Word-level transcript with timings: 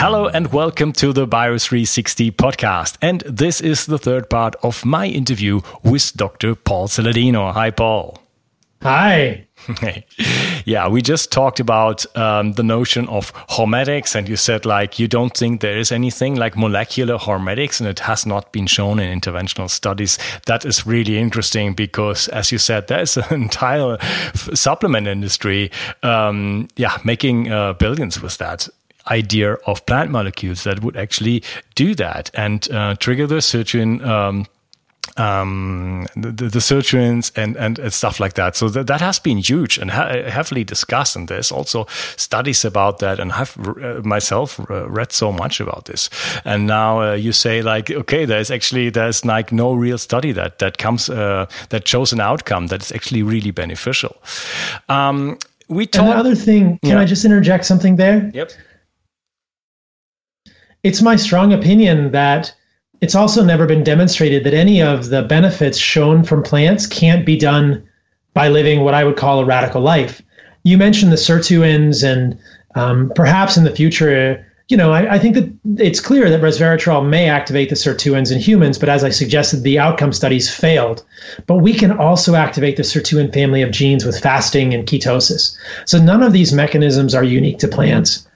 Hello 0.00 0.28
and 0.28 0.50
welcome 0.50 0.92
to 0.92 1.12
the 1.12 1.26
Bio360 1.26 2.32
podcast. 2.32 2.96
And 3.02 3.20
this 3.26 3.60
is 3.60 3.84
the 3.84 3.98
third 3.98 4.30
part 4.30 4.56
of 4.62 4.82
my 4.82 5.04
interview 5.04 5.60
with 5.82 6.16
Dr. 6.16 6.54
Paul 6.54 6.88
Saladino. 6.88 7.52
Hi, 7.52 7.70
Paul. 7.70 8.18
Hi. 8.80 9.46
yeah, 10.64 10.88
we 10.88 11.02
just 11.02 11.30
talked 11.30 11.60
about 11.60 12.06
um, 12.16 12.54
the 12.54 12.62
notion 12.62 13.08
of 13.08 13.30
hormetics, 13.50 14.14
and 14.14 14.26
you 14.26 14.36
said 14.36 14.64
like 14.64 14.98
you 14.98 15.06
don't 15.06 15.36
think 15.36 15.60
there 15.60 15.76
is 15.76 15.92
anything 15.92 16.34
like 16.34 16.56
molecular 16.56 17.18
hormetics, 17.18 17.78
and 17.78 17.86
it 17.86 17.98
has 17.98 18.24
not 18.24 18.52
been 18.52 18.66
shown 18.66 19.00
in 19.00 19.20
interventional 19.20 19.68
studies. 19.68 20.18
That 20.46 20.64
is 20.64 20.86
really 20.86 21.18
interesting 21.18 21.74
because, 21.74 22.26
as 22.28 22.50
you 22.50 22.56
said, 22.56 22.88
there 22.88 23.00
is 23.00 23.18
an 23.18 23.24
entire 23.30 23.98
supplement 24.54 25.08
industry, 25.08 25.70
um, 26.02 26.68
yeah, 26.76 26.96
making 27.04 27.52
uh, 27.52 27.74
billions 27.74 28.22
with 28.22 28.38
that 28.38 28.66
idea 29.10 29.54
of 29.66 29.84
plant 29.86 30.10
molecules 30.10 30.64
that 30.64 30.82
would 30.82 30.96
actually 30.96 31.42
do 31.74 31.94
that 31.94 32.30
and 32.34 32.70
uh, 32.70 32.94
trigger 32.96 33.26
the 33.26 33.36
sirtuin. 33.36 34.04
Um, 34.04 34.46
um, 35.16 36.06
the, 36.14 36.30
the 36.30 36.58
sirtuins 36.60 37.32
and, 37.36 37.56
and, 37.56 37.92
stuff 37.92 38.20
like 38.20 38.34
that. 38.34 38.56
So 38.56 38.68
that, 38.68 38.86
that 38.86 39.00
has 39.00 39.18
been 39.18 39.38
huge 39.38 39.76
and 39.76 39.90
heavily 39.90 40.64
discussed. 40.64 41.16
And 41.16 41.28
there's 41.28 41.50
also 41.50 41.86
studies 42.16 42.64
about 42.64 43.00
that. 43.00 43.18
And 43.18 43.32
I've 43.32 43.58
uh, 43.58 44.00
myself 44.04 44.60
read 44.68 45.12
so 45.12 45.32
much 45.32 45.60
about 45.60 45.86
this. 45.86 46.10
And 46.44 46.66
now 46.66 47.02
uh, 47.02 47.12
you 47.14 47.32
say 47.32 47.60
like, 47.60 47.90
okay, 47.90 48.24
there's 48.24 48.50
actually, 48.50 48.90
there's 48.90 49.24
like 49.24 49.52
no 49.52 49.74
real 49.74 49.98
study 49.98 50.32
that, 50.32 50.58
that 50.60 50.78
comes, 50.78 51.10
uh, 51.10 51.46
that 51.70 51.86
shows 51.86 52.12
an 52.12 52.20
outcome 52.20 52.68
that 52.68 52.82
is 52.82 52.92
actually 52.92 53.22
really 53.22 53.50
beneficial. 53.50 54.16
Um, 54.88 55.38
we 55.68 55.86
talk- 55.86 56.06
Another 56.06 56.34
thing, 56.34 56.78
can 56.78 56.92
yeah. 56.92 57.00
I 57.00 57.04
just 57.04 57.24
interject 57.24 57.64
something 57.64 57.96
there? 57.96 58.30
Yep 58.32 58.52
it's 60.82 61.02
my 61.02 61.16
strong 61.16 61.52
opinion 61.52 62.12
that 62.12 62.54
it's 63.00 63.14
also 63.14 63.44
never 63.44 63.66
been 63.66 63.84
demonstrated 63.84 64.44
that 64.44 64.54
any 64.54 64.82
of 64.82 65.08
the 65.08 65.22
benefits 65.22 65.78
shown 65.78 66.22
from 66.22 66.42
plants 66.42 66.86
can't 66.86 67.24
be 67.24 67.36
done 67.36 67.86
by 68.34 68.48
living 68.48 68.80
what 68.80 68.94
I 68.94 69.04
would 69.04 69.16
call 69.16 69.40
a 69.40 69.44
radical 69.44 69.80
life. 69.80 70.22
You 70.64 70.76
mentioned 70.76 71.10
the 71.10 71.16
sirtuins, 71.16 72.04
and 72.04 72.38
um, 72.74 73.10
perhaps 73.14 73.56
in 73.56 73.64
the 73.64 73.74
future, 73.74 74.46
you 74.68 74.76
know, 74.76 74.92
I, 74.92 75.14
I, 75.14 75.18
think 75.18 75.34
that 75.34 75.50
it's 75.82 76.00
clear 76.00 76.28
that 76.28 76.42
resveratrol 76.42 77.08
may 77.08 77.28
activate 77.28 77.70
the 77.70 77.74
sirtuins 77.74 78.30
in 78.30 78.38
humans, 78.38 78.78
but 78.78 78.88
as 78.88 79.02
I 79.02 79.08
suggested, 79.08 79.62
the 79.62 79.78
outcome 79.78 80.12
studies 80.12 80.54
failed. 80.54 81.04
But 81.46 81.56
we 81.56 81.72
can 81.72 81.90
also 81.90 82.34
activate 82.34 82.76
the 82.76 82.82
sirtuin 82.82 83.32
family 83.32 83.62
of 83.62 83.72
genes 83.72 84.04
with 84.04 84.20
fasting 84.20 84.74
and 84.74 84.86
ketosis. 84.86 85.56
So 85.86 86.00
none 86.00 86.22
of 86.22 86.32
these 86.32 86.52
mechanisms 86.52 87.14
are 87.14 87.24
unique 87.24 87.58
to 87.60 87.68
plants. 87.68 88.28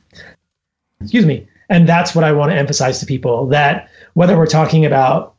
Excuse 1.00 1.26
me. 1.26 1.46
And 1.68 1.88
that's 1.88 2.14
what 2.14 2.24
I 2.24 2.32
want 2.32 2.52
to 2.52 2.58
emphasize 2.58 3.00
to 3.00 3.06
people 3.06 3.46
that 3.48 3.88
whether 4.14 4.36
we're 4.36 4.46
talking 4.46 4.84
about 4.84 5.34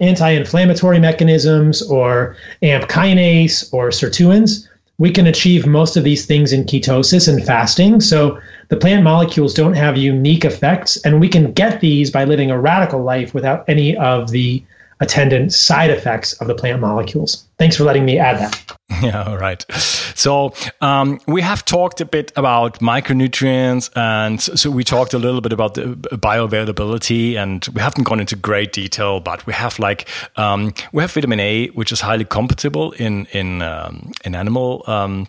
anti-inflammatory 0.00 0.98
mechanisms 0.98 1.82
or 1.82 2.36
AMP 2.62 2.88
kinase 2.88 3.72
or 3.72 3.90
sirtuins, 3.90 4.66
we 4.98 5.10
can 5.10 5.26
achieve 5.26 5.66
most 5.66 5.96
of 5.96 6.04
these 6.04 6.26
things 6.26 6.52
in 6.52 6.64
ketosis 6.64 7.26
and 7.26 7.44
fasting. 7.44 8.00
So 8.00 8.38
the 8.68 8.76
plant 8.76 9.02
molecules 9.02 9.54
don't 9.54 9.72
have 9.72 9.96
unique 9.96 10.44
effects, 10.44 10.98
and 10.98 11.20
we 11.20 11.28
can 11.28 11.52
get 11.52 11.80
these 11.80 12.10
by 12.10 12.24
living 12.24 12.50
a 12.50 12.60
radical 12.60 13.02
life 13.02 13.32
without 13.32 13.66
any 13.68 13.96
of 13.96 14.30
the 14.30 14.62
attendant 15.00 15.52
side 15.52 15.90
effects 15.90 16.34
of 16.34 16.46
the 16.46 16.54
plant 16.54 16.80
molecules. 16.80 17.46
Thanks 17.58 17.76
for 17.76 17.84
letting 17.84 18.04
me 18.04 18.18
add 18.18 18.38
that. 18.38 18.76
Yeah, 19.02 19.22
all 19.22 19.38
right. 19.38 19.64
So 19.72 20.52
um, 20.82 21.20
we 21.26 21.40
have 21.40 21.64
talked 21.64 22.02
a 22.02 22.04
bit 22.04 22.32
about 22.36 22.80
micronutrients, 22.80 23.88
and 23.96 24.42
so 24.42 24.70
we 24.70 24.84
talked 24.84 25.14
a 25.14 25.18
little 25.18 25.40
bit 25.40 25.54
about 25.54 25.72
the 25.72 25.94
bioavailability, 25.94 27.36
and 27.36 27.66
we 27.72 27.80
haven't 27.80 28.04
gone 28.04 28.20
into 28.20 28.36
great 28.36 28.74
detail, 28.74 29.20
but 29.20 29.46
we 29.46 29.54
have 29.54 29.78
like 29.78 30.06
um, 30.36 30.74
we 30.92 31.02
have 31.02 31.12
vitamin 31.12 31.40
A, 31.40 31.68
which 31.68 31.92
is 31.92 32.02
highly 32.02 32.26
compatible 32.26 32.92
in 32.92 33.26
in 33.26 33.62
um, 33.62 34.12
in 34.22 34.34
animal 34.34 34.84
um, 34.86 35.26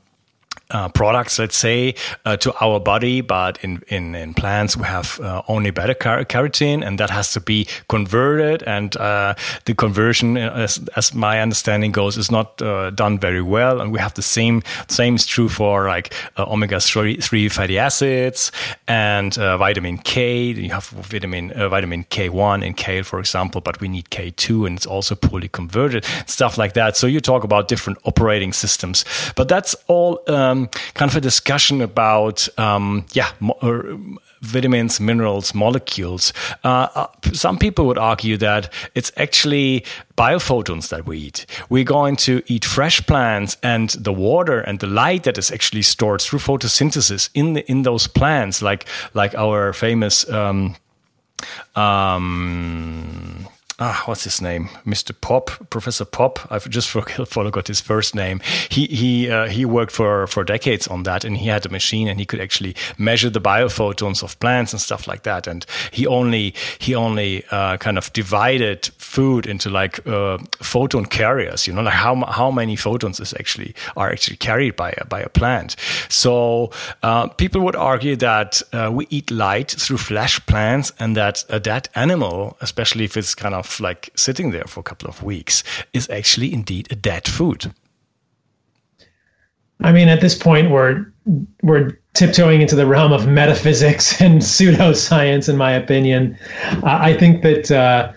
uh, 0.72 0.90
products, 0.90 1.40
let's 1.40 1.58
say, 1.58 1.96
uh, 2.26 2.38
to 2.38 2.54
our 2.62 2.80
body, 2.80 3.22
but 3.22 3.58
in, 3.64 3.82
in, 3.88 4.16
in 4.16 4.34
plants 4.34 4.78
we 4.78 4.86
have 4.86 5.20
uh, 5.20 5.42
only 5.48 5.72
beta 5.72 5.96
car- 5.96 6.26
carotene, 6.26 6.86
and 6.86 7.00
that 7.00 7.10
has 7.10 7.34
to 7.34 7.40
be 7.40 7.68
converted. 7.88 8.64
And 8.64 8.96
uh, 8.98 9.36
the 9.66 9.76
conversion, 9.76 10.38
uh, 10.38 10.52
as, 10.56 10.80
as, 10.96 11.14
my 11.14 11.42
understanding 11.42 11.92
goes, 11.92 12.18
is 12.18 12.32
not 12.32 12.58
done 12.58 13.20
very 13.20 13.42
well. 13.42 13.82
And 13.82 13.92
we 13.92 14.00
have 14.00 14.14
the 14.14 14.22
same 14.22 14.62
same 14.88 15.16
is 15.16 15.26
true 15.26 15.50
for 15.50 15.88
like 15.88 16.14
omega 16.38 16.80
three 16.80 17.50
fatty 17.50 17.78
acids 17.78 18.52
and 18.88 19.36
vitamin 19.36 19.98
K. 19.98 20.44
You 20.44 20.72
have 20.72 20.86
vitamin 20.88 21.50
vitamin 21.50 22.06
K 22.10 22.30
one 22.30 22.64
in 22.64 22.74
kale, 22.74 23.04
for 23.04 23.20
example, 23.20 23.62
but 23.62 23.82
we 23.82 23.88
need 23.88 24.10
K 24.10 24.32
two, 24.32 24.66
and 24.66 24.78
it's 24.78 24.86
also 24.86 25.16
poorly 25.16 25.50
converted, 25.50 26.06
stuff 26.26 26.58
like 26.58 26.74
that. 26.74 26.98
So 26.98 27.08
you 27.08 27.20
talk 27.20 27.44
about 27.44 27.68
different 27.68 28.00
operating 28.06 28.54
systems, 28.54 29.06
but 29.36 29.48
that's 29.48 29.76
all. 29.88 30.22
Um, 30.28 30.61
kind 30.94 31.10
of 31.12 31.18
a 31.18 31.22
discussion 31.22 31.82
about 31.82 32.48
um, 32.58 33.06
yeah 33.14 33.32
uh, 33.62 33.82
vitamins, 34.42 35.00
minerals, 35.00 35.54
molecules. 35.54 36.34
Uh, 36.64 36.88
uh, 36.96 37.08
some 37.32 37.58
people 37.58 37.86
would 37.86 37.98
argue 37.98 38.38
that 38.38 38.74
it's 38.96 39.12
actually 39.16 39.86
biophotons 40.18 40.90
that 40.90 41.06
we 41.06 41.20
eat. 41.20 41.46
We're 41.70 41.84
going 41.84 42.16
to 42.18 42.42
eat 42.48 42.66
fresh 42.66 43.06
plants, 43.06 43.58
and 43.62 43.90
the 43.92 44.14
water 44.14 44.60
and 44.60 44.80
the 44.80 44.88
light 44.88 45.24
that 45.24 45.38
is 45.38 45.52
actually 45.52 45.84
stored 45.84 46.22
through 46.22 46.40
photosynthesis 46.40 47.30
in 47.34 47.54
the, 47.54 47.72
in 47.72 47.84
those 47.84 48.08
plants, 48.08 48.62
like 48.62 48.86
like 49.14 49.36
our 49.36 49.74
famous. 49.74 50.30
Um, 50.30 50.76
um, 51.76 53.48
ah, 53.82 54.04
what's 54.06 54.24
his 54.24 54.42
name, 54.42 54.70
Mr. 54.86 55.12
Popp, 55.20 55.50
Professor 55.72 56.06
Popp. 56.06 56.40
I've 56.52 56.70
just 56.70 56.90
forgot 57.28 57.68
his 57.68 57.82
first 57.82 58.14
name. 58.14 58.40
He 58.70 58.86
he 58.86 59.30
uh, 59.30 59.48
he 59.48 59.66
worked 59.66 59.92
for 59.92 60.28
for 60.28 60.44
decades 60.44 60.88
on 60.88 61.04
that, 61.04 61.26
and 61.26 61.38
he 61.38 61.48
had 61.48 61.66
a 61.66 61.70
machine, 61.70 62.08
and 62.08 62.20
he 62.20 62.26
could 62.26 62.40
actually 62.40 62.76
measure 62.98 63.30
the 63.30 63.42
biophotons 63.42 64.24
of 64.24 64.40
plants 64.40 64.72
and 64.72 64.82
stuff 64.82 65.08
like 65.08 65.24
that. 65.24 65.48
And 65.48 65.66
he 65.90 66.06
only 66.06 66.54
he 66.80 66.94
only 66.96 67.44
uh, 67.52 67.78
kind 67.78 67.98
of 67.98 68.14
divided 68.14 68.86
food 68.98 69.48
into 69.48 69.70
like 69.70 70.06
uh, 70.08 70.38
photon 70.62 71.06
carriers. 71.06 71.66
You 71.66 71.74
know, 71.74 71.82
like 71.82 71.96
how 71.96 72.16
how 72.26 72.52
many 72.52 72.76
photons 72.76 73.20
is 73.20 73.34
actually 73.34 73.74
are 73.98 74.12
actually 74.12 74.38
carried 74.38 74.76
by 74.76 74.94
a, 74.98 75.06
by 75.06 75.22
a 75.22 75.30
plant. 75.30 75.76
So 76.08 76.70
uh, 77.02 77.28
people 77.30 77.62
would 77.62 77.76
argue 77.76 78.16
that 78.18 78.62
uh, 78.74 78.92
we 78.94 79.08
eat 79.10 79.32
light 79.32 79.72
through 79.72 79.98
flesh 79.98 80.46
plants, 80.46 80.94
and 81.00 81.18
that 81.18 81.46
a 81.50 81.60
dead 81.60 81.90
animal, 81.96 82.58
especially 82.62 83.06
if 83.06 83.18
it's 83.18 83.34
kind 83.34 83.56
of 83.56 83.71
like 83.80 84.10
sitting 84.16 84.52
there 84.52 84.66
for 84.66 84.80
a 84.80 84.84
couple 84.84 85.08
of 85.08 85.24
weeks 85.24 85.64
is 85.94 86.10
actually 86.10 86.54
indeed 86.54 86.88
a 86.92 86.96
dead 86.96 87.28
food. 87.28 87.74
I 89.84 89.92
mean, 89.92 90.08
at 90.08 90.22
this 90.22 90.38
point, 90.38 90.70
we're 90.70 91.06
we're 91.64 91.98
tiptoeing 92.14 92.62
into 92.62 92.76
the 92.76 92.86
realm 92.86 93.14
of 93.14 93.28
metaphysics 93.28 94.22
and 94.22 94.42
pseudoscience, 94.42 95.50
in 95.50 95.58
my 95.58 95.72
opinion. 95.72 96.38
Uh, 96.84 97.00
I 97.02 97.14
think 97.18 97.42
that 97.44 97.72
uh, 97.72 98.12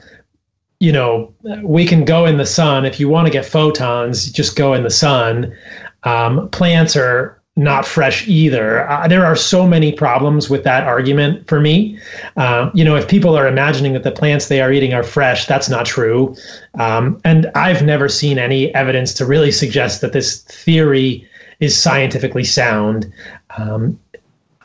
you 0.81 0.93
know 0.93 1.33
we 1.63 1.87
can 1.87 2.05
go 2.05 2.27
in 2.27 2.37
the 2.37 2.47
sun 2.47 2.85
if 2.85 3.01
you 3.01 3.09
want 3.09 3.27
to 3.27 3.33
get 3.33 3.47
photons. 3.47 4.31
Just 4.31 4.57
go 4.57 4.75
in 4.75 4.83
the 4.83 4.91
sun. 4.91 5.55
Um, 6.03 6.49
plants 6.51 6.97
are 6.97 7.41
not 7.57 7.87
fresh 7.87 8.27
either. 8.27 8.89
Uh, 8.91 9.07
there 9.07 9.25
are 9.25 9.37
so 9.37 9.67
many 9.67 9.93
problems 9.93 10.51
with 10.51 10.65
that 10.65 10.85
argument 10.85 11.47
for 11.47 11.61
me. 11.61 11.99
Uh, 12.37 12.71
you 12.75 12.85
know, 12.85 12.97
if 12.97 13.07
people 13.07 13.37
are 13.37 13.47
imagining 13.47 13.93
that 13.93 14.03
the 14.03 14.11
plants 14.11 14.49
they 14.49 14.61
are 14.61 14.73
eating 14.73 14.93
are 14.93 15.05
fresh, 15.05 15.47
that's 15.47 15.69
not 15.69 15.87
true. 15.87 16.35
Um, 16.79 17.21
and 17.25 17.51
I've 17.55 17.83
never 17.83 18.09
seen 18.09 18.39
any 18.39 18.75
evidence 18.75 19.15
to 19.15 19.27
really 19.27 19.53
suggest 19.53 20.01
that 20.01 20.13
this 20.13 20.43
theory 20.43 21.29
is 21.61 21.81
scientifically 21.81 22.45
sound. 22.45 23.13
Um, 23.57 24.01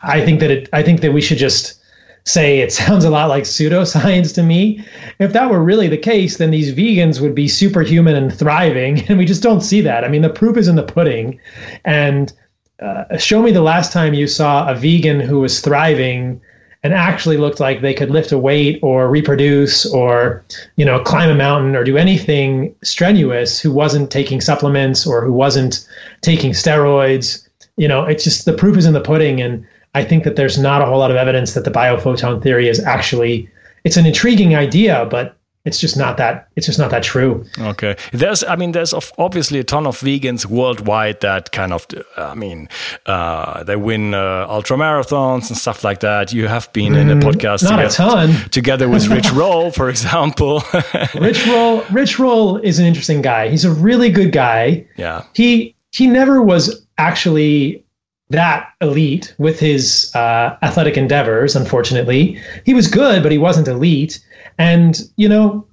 I 0.02 0.24
think 0.26 0.40
that 0.40 0.50
it. 0.50 0.70
I 0.74 0.82
think 0.82 1.02
that 1.02 1.14
we 1.14 1.22
should 1.22 1.38
just 1.38 1.80
say 2.26 2.60
it 2.60 2.72
sounds 2.82 3.06
a 3.06 3.12
lot 3.12 3.30
like 3.30 3.44
pseudoscience 3.44 4.34
to 4.34 4.42
me. 4.42 4.84
If 5.20 5.34
that 5.34 5.52
were 5.52 5.64
really 5.64 5.88
the 5.88 5.98
case, 5.98 6.38
then 6.38 6.50
these 6.50 6.74
vegans 6.74 7.22
would 7.22 7.36
be 7.36 7.48
superhuman 7.48 8.16
and 8.16 8.34
thriving, 8.34 9.02
and 9.10 9.20
we 9.20 9.26
just 9.26 9.44
don't 9.44 9.62
see 9.62 9.82
that. 9.82 10.04
I 10.04 10.08
mean, 10.08 10.24
the 10.24 10.30
proof 10.30 10.58
is 10.58 10.68
in 10.68 10.76
the 10.76 10.84
pudding, 10.84 11.40
and 11.86 12.34
uh, 12.82 13.18
show 13.18 13.42
me 13.42 13.52
the 13.52 13.62
last 13.62 13.92
time 13.92 14.14
you 14.14 14.28
saw 14.28 14.70
a 14.70 14.76
vegan 14.76 15.20
who 15.20 15.40
was 15.40 15.60
thriving 15.60 16.42
and 16.82 16.94
actually 16.94 17.36
looked 17.36 17.60
like 17.60 17.82
they 17.82 17.94
could 17.94 18.10
lift 18.10 18.32
a 18.32 18.38
weight 18.38 18.80
or 18.82 19.10
reproduce 19.10 19.86
or 19.86 20.44
you 20.78 20.86
know 20.86 21.00
climb 21.02 21.30
a 21.30 21.36
mountain 21.36 21.76
or 21.76 21.84
do 21.84 21.98
anything 21.98 22.74
strenuous 22.84 23.60
who 23.60 23.72
wasn't 23.72 24.10
taking 24.10 24.40
supplements 24.40 25.06
or 25.06 25.24
who 25.24 25.34
wasn't 25.34 25.88
taking 26.22 26.52
steroids. 26.52 27.46
You 27.76 27.88
know 27.88 28.06
it's 28.06 28.24
just 28.24 28.46
the 28.46 28.54
proof 28.54 28.78
is 28.78 28.86
in 28.86 28.94
the 28.94 29.02
pudding. 29.02 29.42
And 29.42 29.66
i 29.96 30.04
think 30.04 30.24
that 30.24 30.36
there's 30.36 30.58
not 30.58 30.82
a 30.82 30.86
whole 30.86 31.00
lot 31.00 31.12
of 31.12 31.18
evidence 31.18 31.54
that 31.54 31.66
the 31.66 31.72
biophoton 31.72 32.42
theory 32.42 32.70
is 32.70 32.80
actually 32.80 33.50
it's 33.84 33.98
an 33.98 34.06
intriguing 34.06 34.56
idea 34.56 35.08
but 35.10 35.39
it's 35.70 35.80
just 35.80 35.96
not 35.96 36.18
that 36.18 36.50
it's 36.56 36.66
just 36.66 36.80
not 36.80 36.90
that 36.90 37.04
true. 37.04 37.46
Okay. 37.60 37.96
There's 38.12 38.44
i 38.44 38.56
mean 38.56 38.72
there's 38.72 38.94
obviously 39.18 39.60
a 39.60 39.64
ton 39.64 39.86
of 39.86 40.00
vegans 40.00 40.46
worldwide 40.46 41.22
that 41.22 41.52
kind 41.52 41.72
of 41.74 41.86
i 42.18 42.34
mean 42.34 42.68
uh, 43.06 43.64
they 43.64 43.76
win 43.76 44.14
uh, 44.14 44.48
ultra 44.50 44.78
marathons 44.78 45.50
and 45.50 45.58
stuff 45.58 45.84
like 45.84 46.00
that. 46.00 46.34
You 46.34 46.48
have 46.48 46.72
been 46.74 46.94
mm, 46.94 47.02
in 47.02 47.10
a 47.12 47.16
mm, 47.16 47.22
podcast 47.22 47.64
not 47.64 47.78
together, 47.78 47.86
a 47.86 47.90
ton. 47.90 48.50
together 48.50 48.90
with 48.90 49.08
rich 49.18 49.32
roll 49.32 49.72
for 49.72 49.90
example. 49.90 50.64
Rich 51.20 51.46
roll 51.48 51.84
rich 51.92 52.18
roll 52.20 52.58
is 52.58 52.80
an 52.80 52.86
interesting 52.86 53.22
guy. 53.22 53.50
He's 53.50 53.66
a 53.66 53.72
really 53.72 54.10
good 54.10 54.32
guy. 54.32 54.86
Yeah. 54.98 55.24
He 55.36 55.76
he 55.92 56.08
never 56.08 56.42
was 56.42 56.86
actually 56.98 57.84
that 58.32 58.70
elite 58.82 59.34
with 59.40 59.60
his 59.60 60.14
uh, 60.16 60.58
athletic 60.62 60.98
endeavors 60.98 61.56
unfortunately. 61.56 62.40
He 62.66 62.74
was 62.74 62.88
good 62.88 63.22
but 63.24 63.32
he 63.32 63.38
wasn't 63.38 63.68
elite 63.68 64.20
and, 64.60 65.02
you 65.16 65.28
know, 65.28 65.66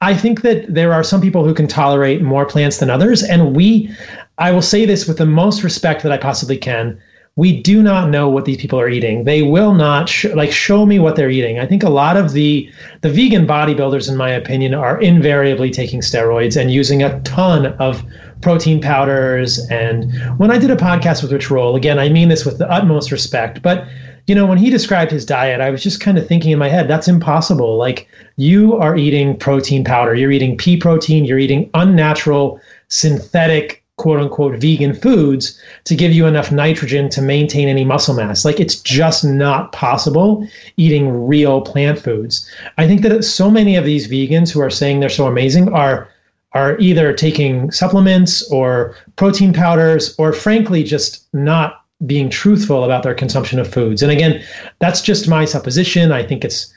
I 0.00 0.14
think 0.14 0.42
that 0.42 0.72
there 0.72 0.92
are 0.92 1.02
some 1.02 1.20
people 1.20 1.44
who 1.44 1.54
can 1.54 1.66
tolerate 1.66 2.22
more 2.22 2.46
plants 2.46 2.78
than 2.78 2.90
others. 2.90 3.22
And 3.22 3.56
we, 3.56 3.90
I 4.36 4.52
will 4.52 4.62
say 4.62 4.86
this 4.86 5.08
with 5.08 5.18
the 5.18 5.26
most 5.26 5.64
respect 5.64 6.02
that 6.04 6.12
I 6.12 6.18
possibly 6.18 6.56
can. 6.56 7.00
We 7.34 7.60
do 7.62 7.82
not 7.82 8.10
know 8.10 8.28
what 8.28 8.44
these 8.44 8.56
people 8.56 8.80
are 8.80 8.88
eating. 8.88 9.24
They 9.24 9.42
will 9.42 9.72
not 9.72 10.08
sh- 10.08 10.26
like 10.34 10.52
show 10.52 10.86
me 10.86 10.98
what 10.98 11.16
they're 11.16 11.30
eating. 11.30 11.58
I 11.58 11.66
think 11.66 11.82
a 11.84 11.88
lot 11.88 12.16
of 12.16 12.32
the 12.32 12.68
the 13.00 13.10
vegan 13.10 13.46
bodybuilders, 13.46 14.08
in 14.08 14.16
my 14.16 14.30
opinion, 14.30 14.74
are 14.74 15.00
invariably 15.00 15.70
taking 15.70 16.00
steroids 16.00 16.60
and 16.60 16.72
using 16.72 17.02
a 17.02 17.20
ton 17.20 17.66
of 17.78 18.02
protein 18.40 18.80
powders. 18.80 19.64
And 19.70 20.12
when 20.38 20.50
I 20.50 20.58
did 20.58 20.70
a 20.70 20.76
podcast 20.76 21.22
with 21.22 21.32
Rich 21.32 21.48
Roll, 21.48 21.76
again, 21.76 21.98
I 22.00 22.08
mean 22.08 22.28
this 22.28 22.44
with 22.44 22.58
the 22.58 22.68
utmost 22.70 23.12
respect, 23.12 23.62
but 23.62 23.86
you 24.28 24.34
know, 24.34 24.44
when 24.44 24.58
he 24.58 24.68
described 24.68 25.10
his 25.10 25.24
diet, 25.24 25.62
I 25.62 25.70
was 25.70 25.82
just 25.82 26.00
kind 26.00 26.18
of 26.18 26.28
thinking 26.28 26.50
in 26.50 26.58
my 26.58 26.68
head, 26.68 26.86
that's 26.86 27.08
impossible. 27.08 27.78
Like, 27.78 28.06
you 28.36 28.76
are 28.76 28.94
eating 28.94 29.38
protein 29.38 29.84
powder, 29.84 30.14
you're 30.14 30.30
eating 30.30 30.54
pea 30.54 30.76
protein, 30.76 31.24
you're 31.24 31.38
eating 31.38 31.70
unnatural, 31.72 32.60
synthetic, 32.88 33.82
quote 33.96 34.20
unquote, 34.20 34.60
vegan 34.60 34.92
foods 34.92 35.58
to 35.84 35.96
give 35.96 36.12
you 36.12 36.26
enough 36.26 36.52
nitrogen 36.52 37.08
to 37.08 37.22
maintain 37.22 37.68
any 37.68 37.86
muscle 37.86 38.14
mass. 38.14 38.44
Like, 38.44 38.60
it's 38.60 38.76
just 38.76 39.24
not 39.24 39.72
possible 39.72 40.46
eating 40.76 41.26
real 41.26 41.62
plant 41.62 41.98
foods. 41.98 42.46
I 42.76 42.86
think 42.86 43.00
that 43.02 43.24
so 43.24 43.50
many 43.50 43.76
of 43.76 43.86
these 43.86 44.08
vegans 44.08 44.50
who 44.50 44.60
are 44.60 44.68
saying 44.68 45.00
they're 45.00 45.08
so 45.08 45.26
amazing 45.26 45.72
are 45.72 46.06
are 46.52 46.78
either 46.78 47.12
taking 47.12 47.70
supplements 47.70 48.42
or 48.50 48.94
protein 49.16 49.52
powders 49.52 50.14
or 50.18 50.32
frankly 50.32 50.82
just 50.82 51.26
not 51.34 51.77
being 52.06 52.30
truthful 52.30 52.84
about 52.84 53.02
their 53.02 53.14
consumption 53.14 53.58
of 53.58 53.72
foods. 53.72 54.02
And 54.02 54.12
again, 54.12 54.42
that's 54.78 55.00
just 55.00 55.28
my 55.28 55.44
supposition. 55.44 56.12
I 56.12 56.22
think 56.22 56.44
it's 56.44 56.72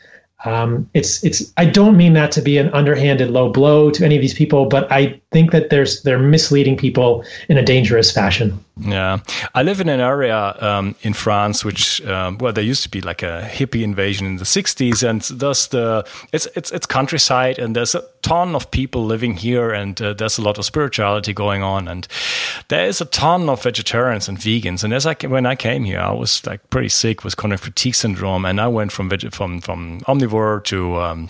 um, 0.45 0.89
it's 0.93 1.23
it's 1.23 1.53
I 1.57 1.65
don't 1.65 1.97
mean 1.97 2.13
that 2.13 2.31
to 2.33 2.41
be 2.41 2.57
an 2.57 2.69
underhanded 2.69 3.29
low 3.29 3.51
blow 3.51 3.91
to 3.91 4.03
any 4.03 4.15
of 4.15 4.21
these 4.21 4.33
people, 4.33 4.65
but 4.65 4.91
I 4.91 5.19
think 5.31 5.51
that 5.51 5.69
there's 5.69 6.01
they're 6.01 6.19
misleading 6.19 6.77
people 6.77 7.23
in 7.47 7.57
a 7.57 7.63
dangerous 7.63 8.11
fashion. 8.11 8.63
Yeah, 8.79 9.19
I 9.53 9.63
live 9.63 9.81
in 9.81 9.89
an 9.89 9.99
area 9.99 10.55
um, 10.59 10.95
in 11.01 11.13
France 11.13 11.65
which 11.65 12.01
um, 12.05 12.37
well 12.37 12.53
there 12.53 12.63
used 12.63 12.83
to 12.83 12.89
be 12.89 13.01
like 13.01 13.21
a 13.21 13.47
hippie 13.51 13.83
invasion 13.83 14.25
in 14.25 14.37
the 14.37 14.45
'60s, 14.45 15.07
and 15.07 15.21
thus 15.39 15.67
the 15.67 16.07
it's 16.31 16.47
it's 16.55 16.71
it's 16.71 16.85
countryside, 16.85 17.59
and 17.59 17.75
there's 17.75 17.95
a 17.95 18.03
ton 18.21 18.55
of 18.55 18.71
people 18.71 19.05
living 19.05 19.35
here, 19.35 19.71
and 19.71 20.01
uh, 20.01 20.13
there's 20.13 20.37
a 20.37 20.41
lot 20.41 20.57
of 20.57 20.65
spirituality 20.65 21.33
going 21.33 21.61
on, 21.61 21.87
and 21.87 22.07
there 22.69 22.87
is 22.87 23.01
a 23.01 23.05
ton 23.05 23.49
of 23.49 23.61
vegetarians 23.61 24.29
and 24.29 24.37
vegans. 24.37 24.83
And 24.83 24.93
as 24.93 25.05
I 25.05 25.15
when 25.27 25.45
I 25.45 25.55
came 25.55 25.83
here, 25.83 25.99
I 25.99 26.13
was 26.13 26.45
like 26.45 26.67
pretty 26.69 26.89
sick 26.89 27.25
with 27.25 27.35
chronic 27.35 27.59
fatigue 27.59 27.95
syndrome, 27.95 28.45
and 28.45 28.61
I 28.61 28.69
went 28.69 28.93
from 28.93 29.09
from 29.09 29.59
from 29.59 29.99
omnivore 30.01 30.63
to 30.65 30.95
um, 30.95 31.29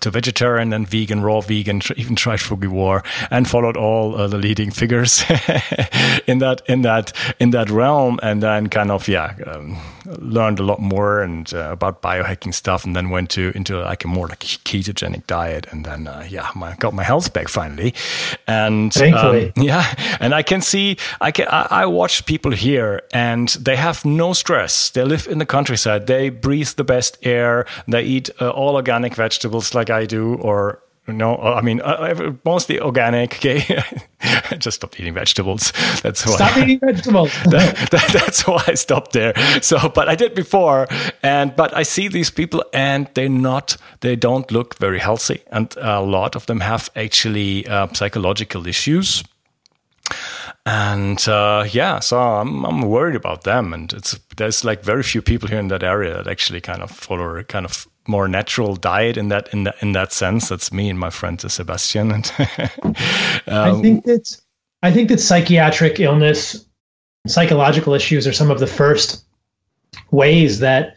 to 0.00 0.10
vegetarian 0.10 0.72
and 0.72 0.86
vegan, 0.88 1.22
raw 1.22 1.40
vegan, 1.40 1.80
even 1.96 2.14
tried 2.16 2.40
frugivore, 2.40 3.04
and 3.30 3.48
followed 3.48 3.76
all 3.76 4.16
uh, 4.16 4.26
the 4.26 4.38
leading 4.38 4.70
figures 4.70 5.24
in 6.26 6.38
that 6.38 6.62
in 6.66 6.82
that 6.82 7.12
in 7.38 7.50
that 7.50 7.70
realm, 7.70 8.18
and 8.22 8.42
then 8.42 8.68
kind 8.68 8.90
of 8.90 9.08
yeah. 9.08 9.34
Um, 9.46 9.78
learned 10.18 10.58
a 10.58 10.62
lot 10.62 10.80
more 10.80 11.20
and 11.22 11.52
uh, 11.52 11.70
about 11.70 12.02
biohacking 12.02 12.54
stuff, 12.54 12.84
and 12.84 12.94
then 12.96 13.10
went 13.10 13.30
to 13.30 13.52
into 13.54 13.80
like 13.80 14.04
a 14.04 14.08
more 14.08 14.28
like 14.28 14.40
ketogenic 14.40 15.26
diet, 15.26 15.66
and 15.70 15.84
then 15.84 16.06
uh, 16.06 16.26
yeah, 16.28 16.50
my, 16.54 16.74
got 16.76 16.94
my 16.94 17.02
health 17.02 17.32
back 17.32 17.48
finally, 17.48 17.94
and 18.46 18.96
um, 18.96 19.52
yeah, 19.56 19.94
and 20.20 20.34
I 20.34 20.42
can 20.42 20.60
see 20.60 20.96
I 21.20 21.30
can 21.30 21.48
I, 21.48 21.66
I 21.70 21.86
watch 21.86 22.26
people 22.26 22.52
here, 22.52 23.02
and 23.12 23.48
they 23.48 23.76
have 23.76 24.04
no 24.04 24.32
stress. 24.32 24.90
They 24.90 25.04
live 25.04 25.26
in 25.26 25.38
the 25.38 25.46
countryside. 25.46 26.06
They 26.06 26.30
breathe 26.30 26.70
the 26.76 26.84
best 26.84 27.18
air. 27.22 27.66
They 27.86 28.02
eat 28.02 28.30
uh, 28.40 28.50
all 28.50 28.74
organic 28.74 29.14
vegetables 29.14 29.74
like 29.74 29.90
I 29.90 30.06
do, 30.06 30.34
or 30.34 30.80
no, 31.08 31.36
uh, 31.36 31.54
I 31.54 31.62
mean 31.62 31.80
uh, 31.80 32.32
mostly 32.44 32.80
organic. 32.80 33.38
Okay, 33.48 34.58
just 34.58 34.76
stopped 34.76 34.98
eating 34.98 35.14
vegetables. 35.14 35.72
That's 36.02 36.26
why. 36.26 36.34
Stop 36.34 36.56
eating 36.58 36.80
vegetables. 36.80 37.30
that, 37.50 37.88
that, 37.90 38.10
that's 38.12 38.46
why 38.46 38.62
I 38.66 38.74
stopped 38.74 39.12
there. 39.12 39.32
So, 39.62 39.88
but 39.88 40.08
I 40.08 40.16
did 40.16 40.34
before, 40.34 40.88
and 41.22 41.54
but 41.54 41.76
I 41.76 41.84
see 41.84 42.08
these 42.08 42.30
people, 42.30 42.64
and 42.72 43.08
they're 43.14 43.28
not. 43.28 43.76
They 44.00 44.16
don't 44.16 44.50
look 44.50 44.76
very 44.78 44.98
healthy, 44.98 45.42
and 45.52 45.72
a 45.80 46.00
lot 46.02 46.34
of 46.34 46.46
them 46.46 46.60
have 46.60 46.90
actually 46.96 47.66
uh, 47.68 47.86
psychological 47.92 48.66
issues. 48.66 49.22
And 50.68 51.26
uh, 51.26 51.64
yeah, 51.70 51.98
so 52.00 52.18
I'm 52.18 52.62
I'm 52.66 52.82
worried 52.82 53.16
about 53.16 53.44
them, 53.44 53.72
and 53.72 53.90
it's 53.90 54.18
there's 54.36 54.66
like 54.66 54.82
very 54.82 55.02
few 55.02 55.22
people 55.22 55.48
here 55.48 55.58
in 55.58 55.68
that 55.68 55.82
area 55.82 56.14
that 56.14 56.28
actually 56.28 56.60
kind 56.60 56.82
of 56.82 56.90
follow 56.90 57.36
a 57.36 57.44
kind 57.44 57.64
of 57.64 57.88
more 58.06 58.28
natural 58.28 58.76
diet 58.76 59.16
in 59.16 59.28
that 59.30 59.48
in 59.50 59.64
that 59.64 59.76
in 59.80 59.92
that 59.92 60.12
sense. 60.12 60.50
That's 60.50 60.70
me 60.70 60.90
and 60.90 60.98
my 60.98 61.08
friend 61.08 61.40
Sebastian. 61.40 62.10
And 62.12 62.26
um, 63.46 63.78
I 63.78 63.80
think 63.80 64.04
that 64.04 64.40
I 64.82 64.92
think 64.92 65.08
that 65.08 65.20
psychiatric 65.20 66.00
illness, 66.00 66.66
psychological 67.26 67.94
issues 67.94 68.26
are 68.26 68.34
some 68.34 68.50
of 68.50 68.60
the 68.60 68.66
first 68.66 69.24
ways 70.10 70.58
that 70.58 70.96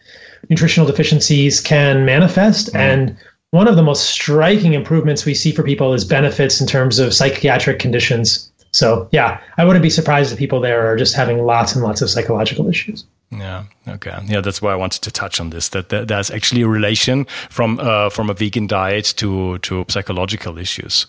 nutritional 0.50 0.86
deficiencies 0.86 1.62
can 1.62 2.04
manifest. 2.04 2.74
Mm. 2.74 2.80
And 2.80 3.18
one 3.52 3.70
of 3.70 3.78
the 3.78 3.84
most 3.84 4.10
striking 4.10 4.74
improvements 4.74 5.26
we 5.26 5.34
see 5.34 5.54
for 5.54 5.64
people 5.64 5.94
is 5.94 6.04
benefits 6.04 6.60
in 6.60 6.68
terms 6.68 7.00
of 7.00 7.14
psychiatric 7.14 7.80
conditions. 7.80 8.51
So, 8.72 9.10
yeah, 9.12 9.42
I 9.58 9.66
wouldn't 9.66 9.84
be 9.84 9.90
surprised 9.90 10.32
if 10.32 10.40
people 10.40 10.62
there 10.62 10.90
are 10.90 10.96
just 10.96 11.16
having 11.16 11.46
lots 11.46 11.76
and 11.76 11.84
lots 11.84 12.02
of 12.02 12.10
psychological 12.10 12.70
issues. 12.70 13.06
Yeah. 13.32 13.64
Okay. 13.88 14.18
Yeah, 14.26 14.42
that's 14.42 14.62
why 14.62 14.74
I 14.74 14.76
wanted 14.76 15.02
to 15.04 15.12
touch 15.12 15.40
on 15.40 15.52
this. 15.52 15.70
That, 15.70 15.90
that 15.90 16.08
there's 16.10 16.30
actually 16.30 16.62
a 16.62 16.68
relation 16.68 17.26
from 17.50 17.80
uh, 17.80 18.10
from 18.10 18.30
a 18.30 18.34
vegan 18.34 18.68
diet 18.68 19.14
to 19.18 19.58
to 19.60 19.86
psychological 19.88 20.58
issues. 20.58 21.08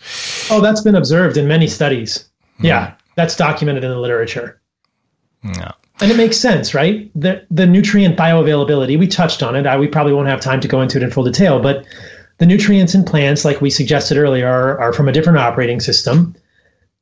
Oh, 0.49 0.61
that's 0.61 0.81
been 0.81 0.95
observed 0.95 1.35
in 1.37 1.47
many 1.47 1.67
studies. 1.67 2.29
Mm. 2.59 2.65
Yeah, 2.65 2.93
that's 3.15 3.35
documented 3.35 3.83
in 3.83 3.91
the 3.91 3.99
literature. 3.99 4.61
Yeah. 5.43 5.73
And 5.99 6.11
it 6.11 6.17
makes 6.17 6.37
sense, 6.37 6.73
right? 6.73 7.11
The 7.13 7.45
the 7.51 7.65
nutrient 7.65 8.17
bioavailability. 8.17 8.97
We 8.97 9.07
touched 9.07 9.43
on 9.43 9.55
it. 9.55 9.67
I, 9.67 9.77
we 9.77 9.87
probably 9.87 10.13
won't 10.13 10.29
have 10.29 10.39
time 10.39 10.61
to 10.61 10.67
go 10.67 10.81
into 10.81 10.97
it 10.97 11.03
in 11.03 11.11
full 11.11 11.25
detail, 11.25 11.59
but 11.59 11.85
the 12.37 12.45
nutrients 12.45 12.95
in 12.95 13.03
plants, 13.03 13.45
like 13.45 13.61
we 13.61 13.69
suggested 13.69 14.17
earlier, 14.17 14.47
are, 14.47 14.79
are 14.79 14.93
from 14.93 15.07
a 15.07 15.11
different 15.11 15.39
operating 15.39 15.79
system. 15.79 16.35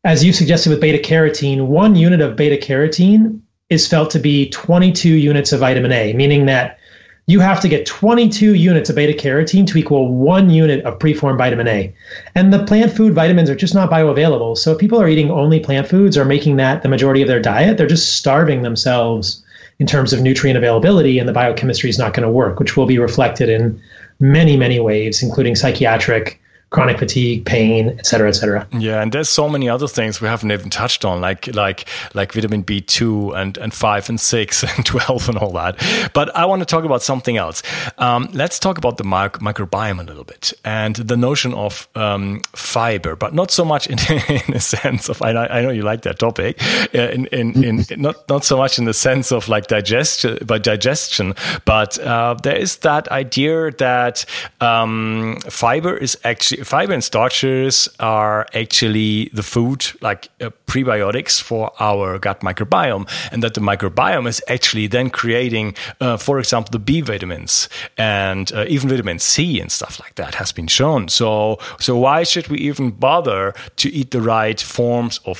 As 0.03 0.23
you 0.23 0.33
suggested 0.33 0.71
with 0.71 0.81
beta 0.81 0.97
carotene, 0.97 1.67
one 1.67 1.95
unit 1.95 2.21
of 2.21 2.35
beta 2.35 2.57
carotene 2.57 3.39
is 3.69 3.87
felt 3.87 4.09
to 4.11 4.19
be 4.19 4.49
22 4.49 5.07
units 5.07 5.53
of 5.53 5.59
vitamin 5.59 5.91
A, 5.91 6.13
meaning 6.13 6.47
that 6.47 6.79
you 7.27 7.39
have 7.39 7.59
to 7.59 7.69
get 7.69 7.85
22 7.85 8.55
units 8.55 8.89
of 8.89 8.95
beta 8.95 9.13
carotene 9.13 9.67
to 9.67 9.77
equal 9.77 10.11
one 10.11 10.49
unit 10.49 10.83
of 10.85 10.97
preformed 10.97 11.37
vitamin 11.37 11.67
A. 11.67 11.93
And 12.33 12.51
the 12.51 12.65
plant 12.65 12.91
food 12.91 13.13
vitamins 13.13 13.47
are 13.47 13.55
just 13.55 13.75
not 13.75 13.91
bioavailable. 13.91 14.57
So 14.57 14.71
if 14.71 14.79
people 14.79 14.99
are 14.99 15.07
eating 15.07 15.29
only 15.29 15.59
plant 15.59 15.87
foods 15.87 16.17
or 16.17 16.25
making 16.25 16.55
that 16.55 16.81
the 16.81 16.89
majority 16.89 17.21
of 17.21 17.27
their 17.27 17.39
diet, 17.39 17.77
they're 17.77 17.85
just 17.85 18.17
starving 18.17 18.63
themselves 18.63 19.45
in 19.77 19.85
terms 19.85 20.13
of 20.13 20.21
nutrient 20.21 20.57
availability, 20.57 21.19
and 21.19 21.29
the 21.29 21.33
biochemistry 21.33 21.91
is 21.91 21.99
not 21.99 22.15
going 22.15 22.25
to 22.25 22.31
work, 22.31 22.59
which 22.59 22.75
will 22.75 22.87
be 22.87 22.97
reflected 22.97 23.49
in 23.49 23.79
many, 24.19 24.57
many 24.57 24.79
ways, 24.79 25.21
including 25.21 25.55
psychiatric, 25.55 26.41
chronic 26.71 26.97
fatigue, 26.97 27.45
pain, 27.45 27.89
et 27.99 28.05
cetera, 28.05 28.29
et 28.29 28.31
cetera. 28.31 28.65
Yeah, 28.71 29.01
and 29.01 29.11
there's 29.11 29.27
so 29.27 29.49
many 29.49 29.69
other 29.69 29.89
things 29.89 30.21
we 30.21 30.29
haven't 30.29 30.51
even 30.51 30.69
touched 30.69 31.05
on, 31.05 31.19
like 31.21 31.53
like 31.53 31.85
like 32.13 32.31
vitamin 32.31 32.63
B2 32.63 33.35
and 33.37 33.57
and 33.57 33.73
five 33.73 34.09
and 34.09 34.19
six 34.19 34.63
and 34.77 34.85
twelve 34.85 35.29
and 35.29 35.37
all 35.37 35.51
that. 35.51 35.77
But 36.13 36.35
I 36.35 36.45
want 36.45 36.61
to 36.61 36.65
talk 36.65 36.85
about 36.85 37.03
something 37.03 37.37
else. 37.37 37.61
Um, 37.97 38.29
let's 38.33 38.57
talk 38.57 38.77
about 38.77 38.97
the 38.97 39.03
mic- 39.03 39.39
microbiome 39.39 39.99
a 39.99 40.03
little 40.03 40.23
bit 40.23 40.53
and 40.63 40.95
the 40.95 41.17
notion 41.17 41.53
of 41.53 41.87
um, 41.95 42.41
fiber, 42.53 43.15
but 43.15 43.33
not 43.33 43.51
so 43.51 43.65
much 43.65 43.87
in, 43.87 43.97
in 44.29 44.53
a 44.55 44.59
sense 44.59 45.09
of 45.09 45.21
I 45.21 45.33
know, 45.33 45.47
I 45.49 45.61
know 45.61 45.69
you 45.71 45.83
like 45.83 46.03
that 46.03 46.19
topic, 46.19 46.61
uh, 46.95 46.99
in, 46.99 47.25
in, 47.27 47.63
in 47.63 47.85
not 48.01 48.27
not 48.29 48.45
so 48.45 48.57
much 48.57 48.79
in 48.79 48.85
the 48.85 48.93
sense 48.93 49.31
of 49.31 49.49
like 49.49 49.67
digestion 49.67 50.37
by 50.45 50.57
digestion, 50.57 51.35
but 51.65 51.99
uh, 51.99 52.35
there 52.41 52.55
is 52.55 52.77
that 52.77 53.09
idea 53.09 53.71
that 53.71 54.23
um, 54.61 55.37
fiber 55.49 55.97
is 55.97 56.17
actually 56.23 56.60
fiber 56.65 56.93
and 56.93 57.03
starches 57.03 57.89
are 57.99 58.47
actually 58.53 59.29
the 59.33 59.43
food, 59.43 59.85
like 60.01 60.29
uh, 60.39 60.49
prebiotics 60.67 61.41
for 61.41 61.71
our 61.79 62.19
gut 62.19 62.41
microbiome, 62.41 63.09
and 63.31 63.43
that 63.43 63.53
the 63.53 63.61
microbiome 63.61 64.27
is 64.27 64.41
actually 64.47 64.87
then 64.87 65.09
creating, 65.09 65.75
uh, 65.99 66.17
for 66.17 66.39
example, 66.39 66.71
the 66.71 66.79
B 66.79 67.01
vitamins 67.01 67.69
and 67.97 68.51
uh, 68.53 68.65
even 68.67 68.89
vitamin 68.89 69.19
C 69.19 69.59
and 69.59 69.71
stuff 69.71 69.99
like 69.99 70.15
that 70.15 70.35
has 70.35 70.51
been 70.51 70.67
shown. 70.67 71.07
So, 71.09 71.57
so 71.79 71.97
why 71.97 72.23
should 72.23 72.47
we 72.47 72.57
even 72.59 72.91
bother 72.91 73.53
to 73.77 73.89
eat 73.89 74.11
the 74.11 74.21
right 74.21 74.59
forms 74.59 75.19
of 75.25 75.39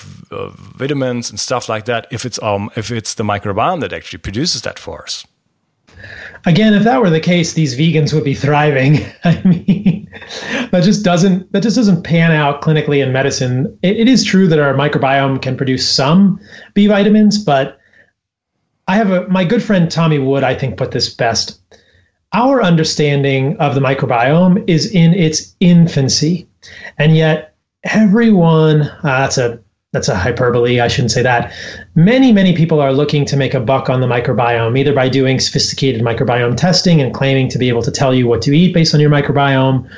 vitamins 0.78 1.30
and 1.30 1.40
stuff 1.40 1.70
like 1.70 1.86
that 1.86 2.08
if 2.12 2.26
it's 2.26 2.42
um 2.42 2.70
if 2.76 2.92
it's 2.92 3.14
the 3.16 3.24
microbiome 3.24 3.80
that 3.82 3.94
actually 3.94 4.20
produces 4.20 4.62
that 4.62 4.80
for 4.80 5.04
us? 5.04 5.26
Again, 6.46 6.74
if 6.74 6.84
that 6.84 7.02
were 7.02 7.10
the 7.10 7.20
case, 7.20 7.54
these 7.54 7.78
vegans 7.78 8.14
would 8.14 8.24
be 8.24 8.34
thriving. 8.34 9.06
I 9.24 9.42
mean, 9.44 10.10
that 10.72 10.84
just 10.84 11.04
doesn't 11.04 11.52
that 11.52 11.64
just 11.64 11.76
doesn't 11.76 12.04
pan 12.04 12.32
out 12.32 12.62
clinically 12.62 13.04
in 13.04 13.12
medicine. 13.12 13.78
It, 13.82 14.02
it 14.02 14.08
is 14.08 14.24
true 14.24 14.48
that 14.48 14.60
our 14.60 14.74
microbiome 14.74 15.42
can 15.42 15.58
produce 15.58 15.88
some 15.88 16.40
B 16.74 16.88
vitamins, 16.88 17.38
but 17.38 17.80
I 18.88 18.96
have 18.96 19.12
a 19.12 19.28
my 19.28 19.44
good 19.44 19.64
friend 19.64 19.90
Tommy 19.90 20.20
Wood. 20.20 20.44
I 20.44 20.56
think 20.56 20.78
put 20.78 20.92
this 20.92 21.14
best. 21.14 21.60
Our 22.34 22.64
understanding 22.64 23.58
of 23.58 23.76
the 23.76 23.82
microbiome 23.82 24.64
is 24.68 24.90
in 24.92 25.14
its 25.14 25.56
infancy, 25.60 26.48
and 26.98 27.16
yet 27.16 27.56
everyone 27.84 28.84
uh, 28.84 29.02
that's 29.04 29.38
a 29.38 29.60
that's 29.94 30.08
a 30.08 30.16
hyperbole. 30.16 30.80
I 30.80 30.88
shouldn't 30.88 31.12
say 31.12 31.22
that. 31.22 31.54
Many, 31.96 32.32
many 32.32 32.56
people 32.56 32.80
are 32.80 32.94
looking 32.94 33.26
to 33.26 33.36
make 33.36 33.54
a 33.54 33.60
buck 33.60 33.90
on 33.90 34.00
the 34.00 34.08
microbiome, 34.08 34.80
either 34.80 34.94
by 34.94 35.10
doing 35.10 35.40
sophisticated 35.40 36.02
microbiome 36.02 36.56
testing 36.56 37.02
and 37.02 37.14
claiming 37.14 37.50
to 37.50 37.58
be 37.58 37.68
able 37.68 37.82
to 37.84 37.92
tell 37.92 38.14
you 38.14 38.26
what 38.26 38.42
to 38.44 38.56
eat 38.56 38.74
based 38.74 38.94
on 38.94 39.02
your 39.02 39.10
microbiome, 39.10 39.90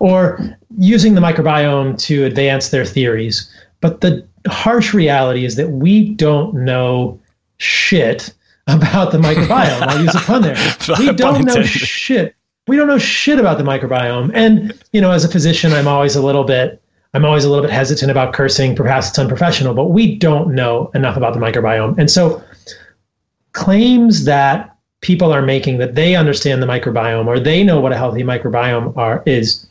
or 0.00 0.40
using 0.78 1.14
the 1.14 1.20
microbiome 1.20 1.98
to 1.98 2.24
advance 2.24 2.70
their 2.70 2.86
theories. 2.86 3.50
But 3.82 4.00
the 4.00 4.26
harsh 4.48 4.94
reality 4.94 5.44
is 5.44 5.56
that 5.56 5.70
we 5.70 6.14
don't 6.14 6.54
know 6.54 7.20
shit 7.58 8.32
about 8.68 9.12
the 9.12 9.18
microbiome. 9.18 9.82
I'll 9.82 10.02
use 10.02 10.14
a 10.14 10.20
pun 10.20 10.42
there. 10.42 10.56
We 10.98 11.12
don't 11.12 11.44
know 11.44 11.62
shit. 11.62 12.34
We 12.68 12.76
don't 12.76 12.86
know 12.88 12.98
shit 12.98 13.38
about 13.38 13.58
the 13.58 13.64
microbiome. 13.64 14.30
And, 14.34 14.72
you 14.92 15.00
know, 15.00 15.10
as 15.10 15.24
a 15.24 15.28
physician, 15.28 15.72
I'm 15.72 15.88
always 15.88 16.16
a 16.16 16.22
little 16.22 16.44
bit 16.44 16.81
I'm 17.14 17.24
always 17.24 17.44
a 17.44 17.50
little 17.50 17.64
bit 17.64 17.72
hesitant 17.72 18.10
about 18.10 18.32
cursing. 18.32 18.74
Perhaps 18.74 19.10
it's 19.10 19.18
unprofessional, 19.18 19.74
but 19.74 19.86
we 19.86 20.16
don't 20.16 20.54
know 20.54 20.90
enough 20.94 21.16
about 21.16 21.34
the 21.34 21.40
microbiome. 21.40 21.98
And 21.98 22.10
so 22.10 22.42
claims 23.52 24.24
that 24.24 24.74
people 25.02 25.32
are 25.32 25.42
making 25.42 25.78
that 25.78 25.94
they 25.94 26.14
understand 26.14 26.62
the 26.62 26.66
microbiome 26.66 27.26
or 27.26 27.38
they 27.38 27.62
know 27.62 27.80
what 27.80 27.92
a 27.92 27.96
healthy 27.96 28.22
microbiome 28.22 28.96
are 28.96 29.22
is 29.26 29.66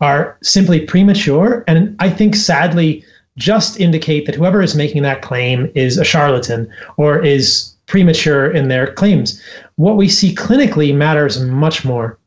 are 0.00 0.36
simply 0.42 0.80
premature 0.80 1.64
and 1.66 1.96
I 1.98 2.10
think 2.10 2.36
sadly 2.36 3.04
just 3.36 3.80
indicate 3.80 4.26
that 4.26 4.34
whoever 4.36 4.62
is 4.62 4.76
making 4.76 5.02
that 5.02 5.22
claim 5.22 5.70
is 5.74 5.98
a 5.98 6.04
charlatan 6.04 6.70
or 6.96 7.20
is 7.20 7.74
premature 7.86 8.50
in 8.50 8.68
their 8.68 8.92
claims. 8.92 9.42
What 9.76 9.96
we 9.96 10.08
see 10.08 10.34
clinically 10.34 10.94
matters 10.94 11.40
much 11.40 11.84
more. 11.84 12.18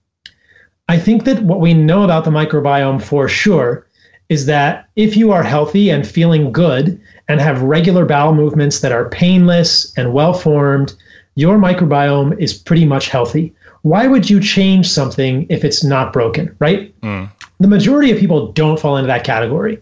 I 0.89 0.97
think 0.97 1.23
that 1.23 1.41
what 1.43 1.61
we 1.61 1.73
know 1.73 2.03
about 2.03 2.25
the 2.25 2.31
microbiome 2.31 3.01
for 3.01 3.29
sure 3.29 3.86
is 4.29 4.45
that 4.45 4.87
if 4.95 5.15
you 5.15 5.31
are 5.31 5.43
healthy 5.43 5.89
and 5.89 6.07
feeling 6.07 6.51
good 6.51 6.99
and 7.27 7.39
have 7.39 7.61
regular 7.61 8.05
bowel 8.05 8.33
movements 8.33 8.79
that 8.81 8.91
are 8.91 9.09
painless 9.09 9.93
and 9.97 10.13
well 10.13 10.33
formed, 10.33 10.93
your 11.35 11.57
microbiome 11.57 12.37
is 12.39 12.53
pretty 12.53 12.85
much 12.85 13.09
healthy. 13.09 13.53
Why 13.83 14.07
would 14.07 14.29
you 14.29 14.39
change 14.39 14.89
something 14.89 15.45
if 15.49 15.63
it's 15.63 15.83
not 15.83 16.11
broken, 16.11 16.55
right? 16.59 16.99
Mm. 17.01 17.29
The 17.59 17.67
majority 17.67 18.11
of 18.11 18.19
people 18.19 18.51
don't 18.51 18.79
fall 18.79 18.97
into 18.97 19.07
that 19.07 19.23
category. 19.23 19.79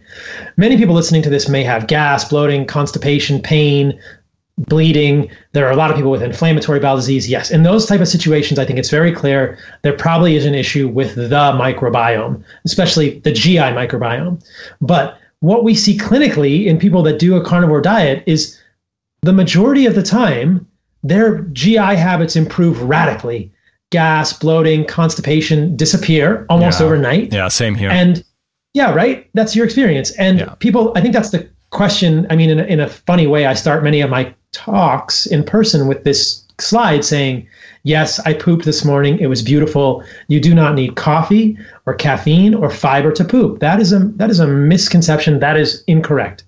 Many 0.57 0.77
people 0.77 0.95
listening 0.95 1.23
to 1.23 1.29
this 1.29 1.49
may 1.49 1.63
have 1.63 1.87
gas, 1.87 2.27
bloating, 2.27 2.65
constipation, 2.65 3.41
pain, 3.41 3.99
bleeding. 4.57 5.29
There 5.51 5.67
are 5.67 5.71
a 5.71 5.75
lot 5.75 5.89
of 5.89 5.95
people 5.95 6.11
with 6.11 6.23
inflammatory 6.23 6.79
bowel 6.79 6.95
disease. 6.95 7.29
Yes, 7.29 7.51
in 7.51 7.63
those 7.63 7.85
type 7.85 8.01
of 8.01 8.07
situations, 8.07 8.59
I 8.59 8.65
think 8.65 8.79
it's 8.79 8.89
very 8.89 9.11
clear 9.11 9.57
there 9.81 9.93
probably 9.93 10.35
is 10.35 10.45
an 10.45 10.55
issue 10.55 10.87
with 10.87 11.15
the 11.15 11.27
microbiome, 11.29 12.43
especially 12.63 13.19
the 13.19 13.31
GI 13.31 13.57
microbiome. 13.57 14.43
But 14.81 15.17
what 15.39 15.63
we 15.63 15.75
see 15.75 15.97
clinically 15.97 16.65
in 16.65 16.79
people 16.79 17.03
that 17.03 17.19
do 17.19 17.35
a 17.35 17.43
carnivore 17.43 17.81
diet 17.81 18.23
is 18.25 18.59
the 19.21 19.33
majority 19.33 19.85
of 19.85 19.95
the 19.95 20.03
time 20.03 20.65
their 21.03 21.41
GI 21.53 21.77
habits 21.77 22.35
improve 22.35 22.81
radically. 22.81 23.51
Gas, 23.91 24.33
bloating, 24.33 24.85
constipation 24.85 25.75
disappear 25.75 26.45
almost 26.49 26.79
yeah. 26.79 26.85
overnight. 26.85 27.31
Yeah, 27.31 27.47
same 27.47 27.75
here. 27.75 27.91
And 27.91 28.23
yeah, 28.73 28.91
right. 28.93 29.29
That's 29.35 29.55
your 29.55 29.65
experience. 29.65 30.11
And 30.11 30.39
yeah. 30.39 30.55
people, 30.55 30.91
I 30.95 31.01
think 31.01 31.13
that's 31.13 31.29
the 31.29 31.47
question. 31.69 32.25
I 32.31 32.35
mean, 32.35 32.49
in 32.49 32.59
a, 32.59 32.63
in 32.63 32.79
a 32.79 32.89
funny 32.89 33.27
way, 33.27 33.45
I 33.45 33.53
start 33.53 33.83
many 33.83 34.01
of 34.01 34.09
my 34.09 34.33
talks 34.55 35.25
in 35.25 35.43
person 35.43 35.87
with 35.87 36.03
this 36.03 36.43
slide 36.59 37.03
saying, 37.03 37.47
Yes, 37.83 38.19
I 38.21 38.33
pooped 38.33 38.65
this 38.65 38.83
morning. 38.83 39.19
It 39.19 39.27
was 39.27 39.43
beautiful. 39.43 40.03
You 40.27 40.39
do 40.39 40.55
not 40.55 40.73
need 40.73 40.95
coffee 40.95 41.55
or 41.85 41.93
caffeine 41.93 42.55
or 42.55 42.71
fiber 42.71 43.11
to 43.11 43.23
poop. 43.23 43.59
That 43.59 43.79
is 43.79 43.93
a 43.93 43.99
that 44.15 44.31
is 44.31 44.39
a 44.39 44.47
misconception. 44.47 45.39
That 45.39 45.55
is 45.55 45.83
incorrect. 45.85 46.43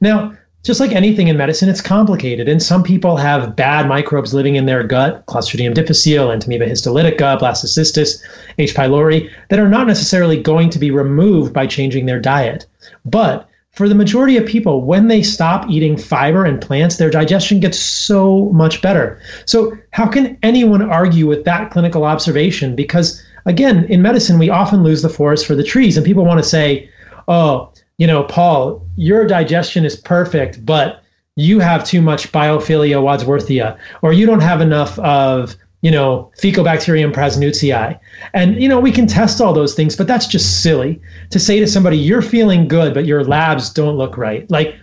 Now, 0.00 0.32
just 0.62 0.78
like 0.78 0.92
anything 0.92 1.26
in 1.26 1.36
medicine, 1.36 1.68
it's 1.68 1.80
complicated. 1.80 2.48
And 2.48 2.62
some 2.62 2.84
people 2.84 3.16
have 3.16 3.56
bad 3.56 3.88
microbes 3.88 4.34
living 4.34 4.54
in 4.54 4.66
their 4.66 4.84
gut, 4.84 5.26
Clostridium 5.26 5.74
difficile, 5.74 6.28
Entamoeba 6.28 6.68
histolytica, 6.68 7.38
Blastocystis, 7.38 8.22
H. 8.58 8.74
pylori, 8.74 9.30
that 9.48 9.58
are 9.58 9.68
not 9.68 9.86
necessarily 9.86 10.40
going 10.40 10.70
to 10.70 10.78
be 10.78 10.90
removed 10.90 11.52
by 11.52 11.66
changing 11.66 12.06
their 12.06 12.20
diet. 12.20 12.66
But 13.04 13.48
for 13.76 13.90
the 13.90 13.94
majority 13.94 14.38
of 14.38 14.46
people, 14.46 14.80
when 14.80 15.08
they 15.08 15.22
stop 15.22 15.68
eating 15.68 15.98
fiber 15.98 16.46
and 16.46 16.60
plants, 16.60 16.96
their 16.96 17.10
digestion 17.10 17.60
gets 17.60 17.78
so 17.78 18.46
much 18.46 18.80
better. 18.80 19.20
So, 19.44 19.76
how 19.90 20.06
can 20.06 20.38
anyone 20.42 20.80
argue 20.80 21.26
with 21.26 21.44
that 21.44 21.70
clinical 21.70 22.04
observation? 22.04 22.74
Because, 22.74 23.22
again, 23.44 23.84
in 23.84 24.00
medicine, 24.00 24.38
we 24.38 24.48
often 24.48 24.82
lose 24.82 25.02
the 25.02 25.10
forest 25.10 25.46
for 25.46 25.54
the 25.54 25.62
trees, 25.62 25.98
and 25.98 26.06
people 26.06 26.24
want 26.24 26.42
to 26.42 26.48
say, 26.48 26.88
oh, 27.28 27.70
you 27.98 28.06
know, 28.06 28.24
Paul, 28.24 28.82
your 28.96 29.26
digestion 29.26 29.84
is 29.84 29.94
perfect, 29.94 30.64
but 30.64 31.02
you 31.36 31.60
have 31.60 31.84
too 31.84 32.00
much 32.00 32.32
Bilophila 32.32 32.88
wadsworthia, 33.02 33.76
or 34.00 34.14
you 34.14 34.24
don't 34.24 34.40
have 34.40 34.62
enough 34.62 34.98
of 35.00 35.54
you 35.86 35.92
know, 35.92 36.32
Faecalibacterium 36.36 37.12
prausnitzii. 37.12 37.96
And, 38.34 38.60
you 38.60 38.68
know, 38.68 38.80
we 38.80 38.90
can 38.90 39.06
test 39.06 39.40
all 39.40 39.52
those 39.52 39.72
things, 39.72 39.94
but 39.94 40.08
that's 40.08 40.26
just 40.26 40.60
silly 40.60 41.00
to 41.30 41.38
say 41.38 41.60
to 41.60 41.66
somebody, 41.68 41.96
you're 41.96 42.22
feeling 42.22 42.66
good, 42.66 42.92
but 42.92 43.06
your 43.06 43.22
labs 43.22 43.70
don't 43.70 43.96
look 43.96 44.18
right. 44.18 44.50
Like, 44.50 44.74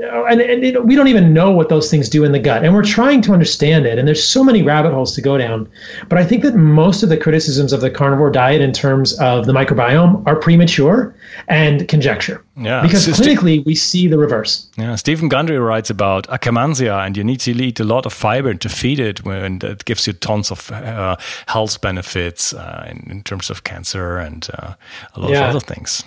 and, 0.00 0.40
and 0.40 0.64
it, 0.64 0.84
we 0.84 0.94
don't 0.94 1.08
even 1.08 1.32
know 1.32 1.50
what 1.50 1.68
those 1.68 1.90
things 1.90 2.08
do 2.08 2.24
in 2.24 2.32
the 2.32 2.38
gut 2.38 2.64
and 2.64 2.74
we're 2.74 2.84
trying 2.84 3.20
to 3.22 3.32
understand 3.32 3.86
it 3.86 3.98
and 3.98 4.08
there's 4.08 4.22
so 4.22 4.42
many 4.42 4.62
rabbit 4.62 4.92
holes 4.92 5.14
to 5.14 5.20
go 5.20 5.36
down. 5.36 5.68
But 6.08 6.18
i 6.18 6.24
think 6.24 6.42
that 6.42 6.54
most 6.54 7.02
of 7.02 7.08
the 7.08 7.16
criticisms 7.16 7.72
of 7.72 7.80
the 7.80 7.90
carnivore 7.90 8.30
diet 8.30 8.60
in 8.60 8.72
terms 8.72 9.18
of 9.20 9.46
the 9.46 9.52
microbiome 9.52 10.26
are 10.26 10.36
premature 10.36 11.14
and 11.48 11.86
conjecture. 11.88 12.44
Yeah 12.56 12.82
because 12.82 13.04
so 13.04 13.12
clinically 13.12 13.56
St- 13.56 13.66
we 13.66 13.74
see 13.74 14.08
the 14.08 14.18
reverse. 14.18 14.68
Yeah 14.76 14.96
stephen 14.96 15.28
gundry 15.28 15.58
writes 15.58 15.90
about 15.90 16.26
akkermansia 16.28 17.04
and 17.04 17.16
you 17.16 17.24
need 17.24 17.40
to 17.40 17.52
eat 17.52 17.80
a 17.80 17.84
lot 17.84 18.06
of 18.06 18.12
fiber 18.12 18.54
to 18.54 18.68
feed 18.68 19.00
it 19.00 19.24
and 19.26 19.62
it 19.62 19.84
gives 19.84 20.06
you 20.06 20.12
tons 20.12 20.50
of 20.50 20.70
uh, 20.70 21.16
health 21.46 21.80
benefits 21.80 22.54
uh, 22.54 22.86
in, 22.90 23.10
in, 23.10 23.22
terms 23.22 23.50
of 23.50 23.64
cancer 23.64 24.18
and 24.18 24.48
uh, 24.58 24.74
a 25.14 25.20
lot 25.20 25.30
yeah. 25.30 25.44
of 25.44 25.56
other 25.56 25.60
things. 25.60 26.04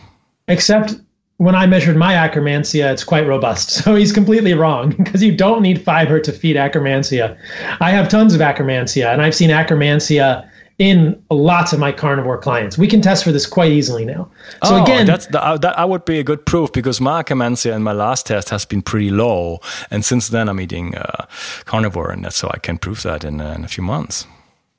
Except 0.47 0.95
when 1.43 1.55
I 1.55 1.65
measured 1.65 1.97
my 1.97 2.13
Akkermansia, 2.13 2.91
it's 2.91 3.03
quite 3.03 3.27
robust. 3.27 3.71
So 3.83 3.95
he's 3.95 4.13
completely 4.13 4.53
wrong 4.53 4.91
because 4.97 5.21
you 5.21 5.35
don't 5.35 5.61
need 5.61 5.81
fiber 5.81 6.19
to 6.19 6.31
feed 6.31 6.55
Akkermansia. 6.55 7.37
I 7.81 7.91
have 7.91 8.07
tons 8.07 8.33
of 8.33 8.39
Akkermansia, 8.39 9.11
and 9.11 9.21
I've 9.21 9.35
seen 9.35 9.49
Akkermansia 9.49 10.49
in 10.79 11.21
lots 11.29 11.73
of 11.73 11.79
my 11.79 11.91
carnivore 11.91 12.37
clients. 12.37 12.77
We 12.77 12.87
can 12.87 13.01
test 13.01 13.23
for 13.23 13.31
this 13.31 13.45
quite 13.45 13.71
easily 13.71 14.05
now. 14.05 14.29
So 14.63 14.77
oh, 14.77 14.83
again, 14.83 15.05
that's 15.05 15.27
the, 15.27 15.43
uh, 15.43 15.57
that 15.57 15.77
I 15.77 15.85
would 15.85 16.05
be 16.05 16.17
a 16.17 16.23
good 16.23 16.45
proof 16.45 16.71
because 16.71 17.01
my 17.01 17.21
Akkermansia 17.23 17.75
in 17.75 17.83
my 17.83 17.91
last 17.91 18.25
test 18.25 18.49
has 18.49 18.65
been 18.65 18.81
pretty 18.81 19.09
low, 19.09 19.59
and 19.91 20.05
since 20.05 20.29
then 20.29 20.47
I'm 20.47 20.59
eating 20.61 20.95
uh, 20.95 21.25
carnivore, 21.65 22.09
and 22.09 22.23
that's 22.23 22.37
so 22.37 22.49
I 22.53 22.59
can 22.59 22.77
prove 22.77 23.03
that 23.03 23.23
in, 23.23 23.41
uh, 23.41 23.53
in 23.53 23.65
a 23.65 23.67
few 23.67 23.83
months. 23.83 24.25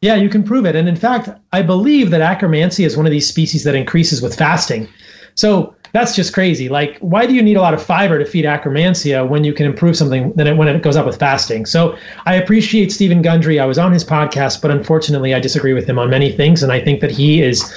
Yeah, 0.01 0.15
you 0.15 0.29
can 0.29 0.43
prove 0.43 0.67
it, 0.67 0.77
and 0.77 0.89
in 0.89 0.97
fact, 0.97 1.29
I 1.53 1.63
believe 1.63 2.11
that 2.11 2.21
Akkermansia 2.21 2.87
is 2.87 2.97
one 2.97 3.07
of 3.07 3.13
these 3.13 3.27
species 3.27 3.65
that 3.65 3.75
increases 3.75 4.23
with 4.23 4.35
fasting. 4.37 4.89
So 5.35 5.75
that's 5.95 6.15
just 6.15 6.33
crazy. 6.35 6.69
Like, 6.69 6.99
why 6.99 7.25
do 7.25 7.33
you 7.33 7.41
need 7.41 7.57
a 7.57 7.61
lot 7.61 7.73
of 7.73 7.81
fiber 7.81 8.19
to 8.19 8.27
feed 8.27 8.45
Akkermansia 8.45 9.27
when 9.29 9.45
you 9.45 9.55
can 9.55 9.65
improve 9.65 9.97
something 9.97 10.33
then 10.33 10.49
it, 10.49 10.57
when 10.57 10.67
it 10.67 10.83
goes 10.83 10.97
up 10.97 11.07
with 11.07 11.19
fasting? 11.19 11.67
So 11.67 11.97
I 12.27 12.35
appreciate 12.35 12.91
Stephen 12.91 13.23
Gundry. 13.23 13.61
I 13.61 13.65
was 13.65 13.79
on 13.79 13.93
his 13.93 14.05
podcast, 14.05 14.61
but 14.61 14.73
unfortunately, 14.73 15.35
I 15.35 15.39
disagree 15.39 15.73
with 15.73 15.87
him 15.87 15.99
on 15.99 16.11
many 16.11 16.33
things, 16.33 16.65
and 16.65 16.73
I 16.73 16.81
think 16.81 17.01
that 17.01 17.13
he 17.13 17.41
is 17.41 17.73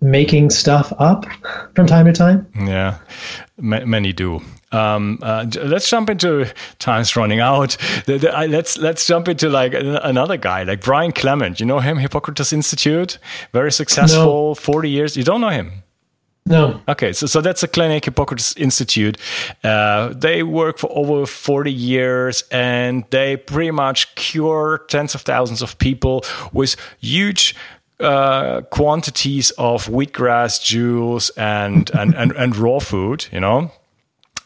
making 0.00 0.50
stuff 0.50 0.92
up 0.98 1.24
from 1.76 1.86
time 1.86 2.06
to 2.06 2.12
time. 2.12 2.44
Yeah, 2.58 2.98
many 3.56 4.12
do. 4.12 4.42
Um, 4.72 5.18
uh, 5.22 5.46
let's 5.62 5.88
jump 5.88 6.10
into 6.10 6.52
time's 6.80 7.14
running 7.14 7.38
out. 7.38 7.76
The, 8.06 8.18
the, 8.18 8.36
uh, 8.36 8.46
let's 8.46 8.76
let's 8.76 9.06
jump 9.06 9.28
into 9.28 9.48
like 9.48 9.72
another 9.74 10.36
guy, 10.36 10.64
like 10.64 10.80
Brian 10.80 11.12
Clement. 11.12 11.60
You 11.60 11.66
know 11.66 11.78
him, 11.78 11.98
Hippocrates 11.98 12.52
Institute, 12.52 13.18
very 13.52 13.70
successful, 13.70 14.50
no. 14.50 14.54
forty 14.54 14.90
years. 14.90 15.16
You 15.16 15.22
don't 15.22 15.40
know 15.40 15.50
him? 15.50 15.81
No. 16.44 16.80
Okay, 16.88 17.12
so 17.12 17.26
so 17.26 17.40
that's 17.40 17.62
a 17.62 17.68
clinic, 17.68 18.04
Hippocrates 18.04 18.56
Institute. 18.56 19.16
Uh, 19.62 20.08
they 20.08 20.42
work 20.42 20.78
for 20.78 20.90
over 20.90 21.24
forty 21.26 21.72
years, 21.72 22.42
and 22.50 23.04
they 23.10 23.36
pretty 23.36 23.70
much 23.70 24.14
cure 24.16 24.84
tens 24.88 25.14
of 25.14 25.22
thousands 25.22 25.62
of 25.62 25.78
people 25.78 26.24
with 26.52 26.76
huge 27.00 27.54
uh, 28.00 28.62
quantities 28.70 29.52
of 29.52 29.86
wheatgrass 29.86 30.62
juice 30.62 31.30
and, 31.36 31.90
and, 31.90 32.14
and, 32.14 32.32
and 32.32 32.56
raw 32.56 32.80
food, 32.80 33.26
you 33.30 33.38
know 33.38 33.70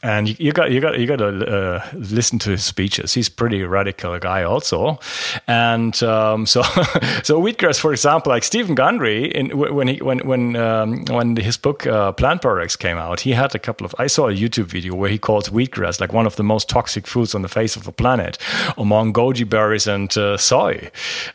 and 0.03 0.29
you, 0.29 0.37
you, 0.38 0.53
got 0.53 0.71
you 0.71 0.81
got 0.81 0.99
you 0.99 1.07
got 1.07 1.17
to 1.17 1.29
uh, 1.29 1.91
listen 1.95 2.38
to 2.41 2.50
his 2.50 2.65
speeches. 2.65 3.15
He's 3.15 3.29
pretty 3.29 3.62
radical 3.62 4.19
guy 4.19 4.43
also, 4.43 4.99
and 5.47 6.00
um, 6.03 6.47
so 6.47 6.62
so 7.23 7.41
wheatgrass, 7.41 7.81
for 7.81 7.93
example, 7.93 8.31
like 8.31 8.45
Stephen 8.45 8.75
Gundry, 8.75 9.26
in, 9.35 9.57
when 9.57 9.88
he 9.88 9.97
when 10.03 10.21
when 10.21 10.57
um, 10.57 11.05
when 11.07 11.37
his 11.37 11.57
book 11.57 11.87
uh, 11.87 12.12
Plant 12.12 12.43
Paradox 12.43 12.76
came 12.76 12.99
out, 12.99 13.21
he 13.21 13.33
had 13.33 13.55
a 13.55 13.59
couple 13.59 13.85
of. 13.85 13.95
I 13.99 14.07
saw 14.07 14.29
a 14.29 14.33
YouTube 14.33 14.67
video 14.67 14.95
where 14.95 15.11
he 15.11 15.19
calls 15.19 15.49
wheatgrass 15.49 16.00
like 16.00 16.12
one 16.12 16.26
of 16.26 16.37
the 16.37 16.45
most 16.45 16.69
toxic 16.69 17.07
foods 17.07 17.35
on 17.35 17.43
the 17.43 17.49
face 17.49 17.76
of 17.76 17.85
the 17.85 17.93
planet, 17.93 18.38
among 18.76 19.13
goji 19.13 19.49
berries 19.49 19.87
and 19.87 20.17
uh, 20.17 20.37
soy. 20.37 20.91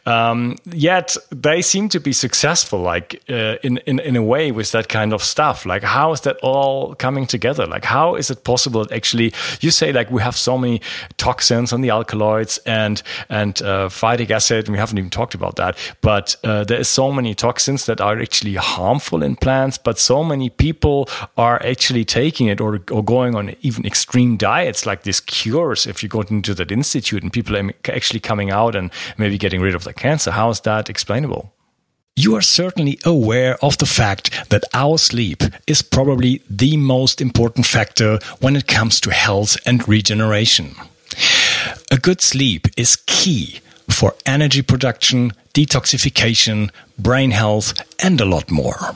Um, 0.05 0.57
yet 0.65 1.17
they 1.31 1.61
seem 1.61 1.89
to 1.89 1.99
be 1.99 2.13
successful, 2.13 2.79
like 2.79 3.21
uh, 3.29 3.57
in, 3.63 3.77
in 3.85 3.99
in 3.99 4.15
a 4.15 4.23
way 4.23 4.51
with 4.51 4.71
that 4.71 4.87
kind 4.87 5.13
of 5.13 5.23
stuff. 5.23 5.65
Like 5.65 5.83
how 5.83 6.13
is 6.13 6.21
that 6.21 6.37
all 6.37 6.95
coming 6.95 7.27
together? 7.27 7.65
Like 7.65 7.85
how 7.85 8.15
is 8.15 8.29
it 8.29 8.43
possible? 8.43 8.60
Possible. 8.61 8.85
That 8.85 8.95
actually 8.95 9.33
you 9.61 9.71
say 9.71 9.91
like 9.91 10.11
we 10.11 10.21
have 10.21 10.35
so 10.35 10.57
many 10.57 10.81
toxins 11.17 11.73
on 11.73 11.81
the 11.81 11.89
alkaloids 11.89 12.59
and 12.65 13.01
and 13.29 13.61
uh, 13.61 13.89
phytic 13.89 14.29
acid 14.29 14.65
and 14.65 14.73
we 14.73 14.79
haven't 14.79 14.97
even 14.97 15.09
talked 15.09 15.35
about 15.35 15.55
that. 15.55 15.77
But 16.01 16.35
uh, 16.43 16.63
there 16.63 16.79
is 16.79 16.87
so 16.87 17.11
many 17.11 17.33
toxins 17.35 17.85
that 17.85 17.99
are 18.01 18.19
actually 18.21 18.55
harmful 18.55 19.23
in 19.23 19.35
plants 19.35 19.77
but 19.77 19.97
so 19.97 20.23
many 20.23 20.49
people 20.49 21.09
are 21.37 21.61
actually 21.65 22.05
taking 22.05 22.47
it 22.47 22.61
or, 22.61 22.81
or 22.91 23.03
going 23.03 23.35
on 23.35 23.55
even 23.61 23.85
extreme 23.85 24.37
diets 24.37 24.85
like 24.85 25.03
this 25.03 25.19
cures 25.19 25.87
if 25.87 26.03
you 26.03 26.09
go 26.09 26.21
into 26.21 26.53
that 26.53 26.71
institute 26.71 27.23
and 27.23 27.33
people 27.33 27.55
are 27.57 27.71
actually 27.85 28.19
coming 28.19 28.51
out 28.51 28.75
and 28.75 28.91
maybe 29.17 29.37
getting 29.37 29.61
rid 29.61 29.75
of 29.75 29.83
the 29.83 29.93
cancer. 29.93 30.31
How 30.31 30.49
is 30.49 30.61
that 30.61 30.89
explainable 30.89 31.53
you 32.23 32.35
are 32.35 32.41
certainly 32.41 32.99
aware 33.03 33.57
of 33.63 33.77
the 33.77 33.85
fact 33.85 34.49
that 34.49 34.63
our 34.73 34.97
sleep 34.97 35.41
is 35.65 35.81
probably 35.81 36.41
the 36.49 36.77
most 36.77 37.19
important 37.19 37.65
factor 37.65 38.19
when 38.39 38.55
it 38.55 38.67
comes 38.67 38.99
to 39.01 39.11
health 39.11 39.57
and 39.65 39.87
regeneration. 39.87 40.75
A 41.89 41.97
good 41.97 42.21
sleep 42.21 42.67
is 42.77 43.03
key 43.07 43.59
for 43.89 44.13
energy 44.25 44.61
production, 44.61 45.31
detoxification, 45.53 46.69
brain 46.97 47.31
health, 47.31 47.73
and 47.99 48.21
a 48.21 48.25
lot 48.25 48.51
more. 48.51 48.95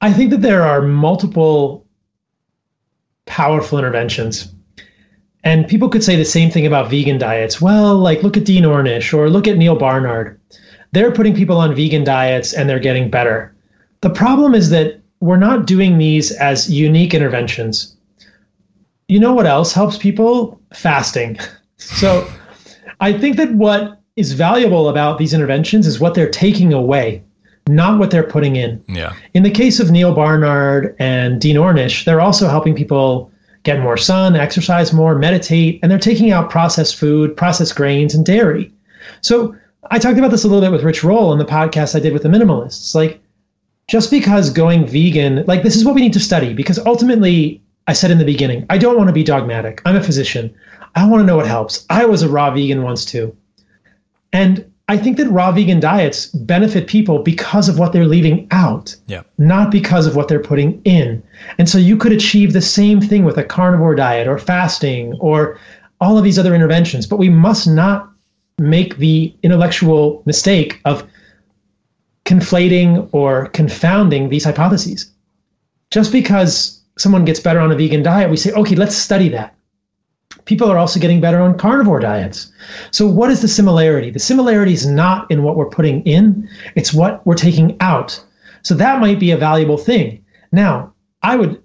I 0.00 0.12
think 0.12 0.30
that 0.30 0.42
there 0.42 0.62
are 0.62 0.82
multiple 0.82 1.86
powerful 3.26 3.78
interventions. 3.78 4.52
And 5.44 5.68
people 5.68 5.88
could 5.88 6.02
say 6.02 6.16
the 6.16 6.24
same 6.24 6.50
thing 6.50 6.66
about 6.66 6.90
vegan 6.90 7.18
diets. 7.18 7.60
Well, 7.60 7.96
like 7.96 8.22
look 8.22 8.36
at 8.36 8.44
Dean 8.44 8.64
Ornish 8.64 9.14
or 9.14 9.30
look 9.30 9.46
at 9.46 9.56
Neal 9.56 9.76
Barnard. 9.76 10.40
They're 10.92 11.12
putting 11.12 11.34
people 11.34 11.58
on 11.58 11.74
vegan 11.74 12.04
diets 12.04 12.52
and 12.52 12.68
they're 12.68 12.80
getting 12.80 13.10
better. 13.10 13.54
The 14.00 14.10
problem 14.10 14.54
is 14.54 14.70
that 14.70 15.00
we're 15.20 15.36
not 15.36 15.66
doing 15.66 15.98
these 15.98 16.32
as 16.32 16.70
unique 16.70 17.14
interventions. 17.14 17.96
You 19.08 19.20
know 19.20 19.32
what 19.32 19.46
else 19.46 19.72
helps 19.72 19.96
people? 19.96 20.60
Fasting. 20.74 21.38
So 21.80 22.28
I 22.98 23.12
think 23.12 23.36
that 23.36 23.52
what 23.52 24.00
is 24.16 24.32
valuable 24.32 24.88
about 24.88 25.16
these 25.18 25.32
interventions 25.32 25.86
is 25.86 26.00
what 26.00 26.14
they're 26.14 26.28
taking 26.28 26.72
away 26.72 27.22
not 27.68 27.98
what 27.98 28.10
they're 28.10 28.22
putting 28.22 28.56
in. 28.56 28.82
Yeah. 28.88 29.14
In 29.34 29.42
the 29.42 29.50
case 29.50 29.80
of 29.80 29.90
Neal 29.90 30.14
Barnard 30.14 30.96
and 30.98 31.40
Dean 31.40 31.56
Ornish, 31.56 32.04
they're 32.04 32.20
also 32.20 32.48
helping 32.48 32.74
people 32.74 33.30
get 33.62 33.80
more 33.80 33.96
sun, 33.96 34.36
exercise 34.36 34.92
more, 34.92 35.18
meditate, 35.18 35.80
and 35.82 35.90
they're 35.90 35.98
taking 35.98 36.30
out 36.30 36.50
processed 36.50 36.96
food, 36.96 37.36
processed 37.36 37.76
grains, 37.76 38.14
and 38.14 38.24
dairy. 38.24 38.72
So 39.20 39.54
I 39.90 39.98
talked 39.98 40.18
about 40.18 40.30
this 40.30 40.44
a 40.44 40.48
little 40.48 40.62
bit 40.62 40.72
with 40.72 40.84
Rich 40.84 41.04
Roll 41.04 41.32
in 41.32 41.38
the 41.38 41.44
podcast 41.44 41.94
I 41.94 42.00
did 42.00 42.12
with 42.12 42.22
the 42.22 42.28
minimalists. 42.28 42.94
Like, 42.94 43.20
just 43.88 44.10
because 44.10 44.50
going 44.50 44.86
vegan, 44.86 45.44
like, 45.46 45.62
this 45.62 45.76
is 45.76 45.84
what 45.84 45.94
we 45.94 46.00
need 46.00 46.12
to 46.12 46.20
study 46.20 46.52
because 46.52 46.78
ultimately, 46.80 47.62
I 47.86 47.94
said 47.94 48.10
in 48.10 48.18
the 48.18 48.24
beginning, 48.24 48.66
I 48.68 48.78
don't 48.78 48.96
want 48.96 49.08
to 49.08 49.14
be 49.14 49.24
dogmatic. 49.24 49.80
I'm 49.86 49.96
a 49.96 50.02
physician. 50.02 50.54
I 50.94 51.06
want 51.08 51.22
to 51.22 51.26
know 51.26 51.36
what 51.36 51.46
helps. 51.46 51.86
I 51.88 52.04
was 52.04 52.22
a 52.22 52.28
raw 52.28 52.50
vegan 52.50 52.82
once 52.82 53.04
too. 53.04 53.34
And 54.32 54.67
I 54.90 54.96
think 54.96 55.18
that 55.18 55.28
raw 55.28 55.52
vegan 55.52 55.80
diets 55.80 56.26
benefit 56.26 56.86
people 56.86 57.22
because 57.22 57.68
of 57.68 57.78
what 57.78 57.92
they're 57.92 58.06
leaving 58.06 58.48
out, 58.50 58.96
yeah. 59.06 59.22
not 59.36 59.70
because 59.70 60.06
of 60.06 60.16
what 60.16 60.28
they're 60.28 60.42
putting 60.42 60.80
in. 60.84 61.22
And 61.58 61.68
so 61.68 61.76
you 61.76 61.96
could 61.96 62.12
achieve 62.12 62.54
the 62.54 62.62
same 62.62 63.00
thing 63.00 63.24
with 63.24 63.36
a 63.36 63.44
carnivore 63.44 63.94
diet 63.94 64.26
or 64.26 64.38
fasting 64.38 65.12
or 65.20 65.58
all 66.00 66.16
of 66.16 66.24
these 66.24 66.38
other 66.38 66.54
interventions, 66.54 67.06
but 67.06 67.18
we 67.18 67.28
must 67.28 67.66
not 67.66 68.10
make 68.58 68.96
the 68.96 69.34
intellectual 69.42 70.22
mistake 70.24 70.80
of 70.86 71.06
conflating 72.24 73.08
or 73.12 73.48
confounding 73.48 74.30
these 74.30 74.44
hypotheses. 74.44 75.10
Just 75.90 76.12
because 76.12 76.80
someone 76.96 77.26
gets 77.26 77.40
better 77.40 77.60
on 77.60 77.70
a 77.70 77.76
vegan 77.76 78.02
diet, 78.02 78.30
we 78.30 78.36
say, 78.38 78.52
okay, 78.52 78.74
let's 78.74 78.96
study 78.96 79.28
that 79.28 79.54
people 80.48 80.72
are 80.72 80.78
also 80.78 80.98
getting 80.98 81.20
better 81.20 81.40
on 81.40 81.58
carnivore 81.58 82.00
diets. 82.00 82.50
So, 82.90 83.06
what 83.06 83.30
is 83.30 83.42
the 83.42 83.48
similarity? 83.48 84.10
The 84.10 84.18
similarity 84.18 84.72
is 84.72 84.86
not 84.86 85.30
in 85.30 85.42
what 85.42 85.56
we're 85.56 85.68
putting 85.68 86.02
in, 86.02 86.48
it's 86.74 86.92
what 86.92 87.24
we're 87.26 87.34
taking 87.34 87.76
out. 87.80 88.18
So, 88.62 88.74
that 88.74 88.98
might 88.98 89.20
be 89.20 89.30
a 89.30 89.36
valuable 89.36 89.76
thing. 89.76 90.24
Now, 90.50 90.94
I 91.22 91.36
would 91.36 91.62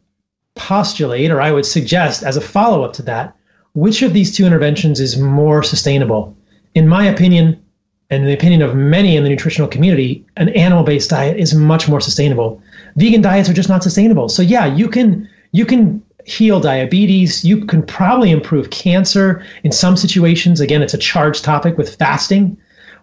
postulate 0.56 1.32
or 1.32 1.42
I 1.42 1.52
would 1.52 1.66
suggest 1.66 2.24
as 2.24 2.36
a 2.36 2.42
follow 2.42 2.84
up 2.84 2.94
to 2.94 3.02
that, 3.04 3.36
which 3.74 4.02
of 4.02 4.14
these 4.14 4.36
two 4.36 4.46
interventions 4.46 5.00
is 5.00 5.18
more 5.18 5.64
sustainable? 5.64 6.36
In 6.76 6.88
my 6.88 7.06
opinion, 7.06 7.60
and 8.10 8.28
the 8.28 8.34
opinion 8.34 8.62
of 8.62 8.76
many 8.76 9.16
in 9.16 9.24
the 9.24 9.30
nutritional 9.30 9.70
community, 9.70 10.26
an 10.36 10.50
animal 10.50 10.84
based 10.84 11.10
diet 11.10 11.38
is 11.38 11.56
much 11.56 11.88
more 11.88 12.02
sustainable. 12.02 12.62
Vegan 12.98 13.22
diets 13.22 13.50
are 13.50 13.54
just 13.54 13.70
not 13.70 13.82
sustainable. 13.82 14.28
So, 14.28 14.42
yeah, 14.42 14.66
you 14.66 14.90
can. 14.90 15.30
You 15.56 15.68
can 15.68 16.03
heal 16.26 16.60
diabetes. 16.60 17.44
You 17.44 17.66
can 17.66 17.84
probably 17.84 18.32
improve 18.32 18.70
cancer 18.70 19.46
in 19.64 19.72
some 19.72 19.98
situations. 19.98 20.60
Again, 20.62 20.82
it's 20.82 20.94
a 20.94 20.98
charged 20.98 21.44
topic 21.44 21.78
with 21.78 21.96
fasting. 21.96 22.58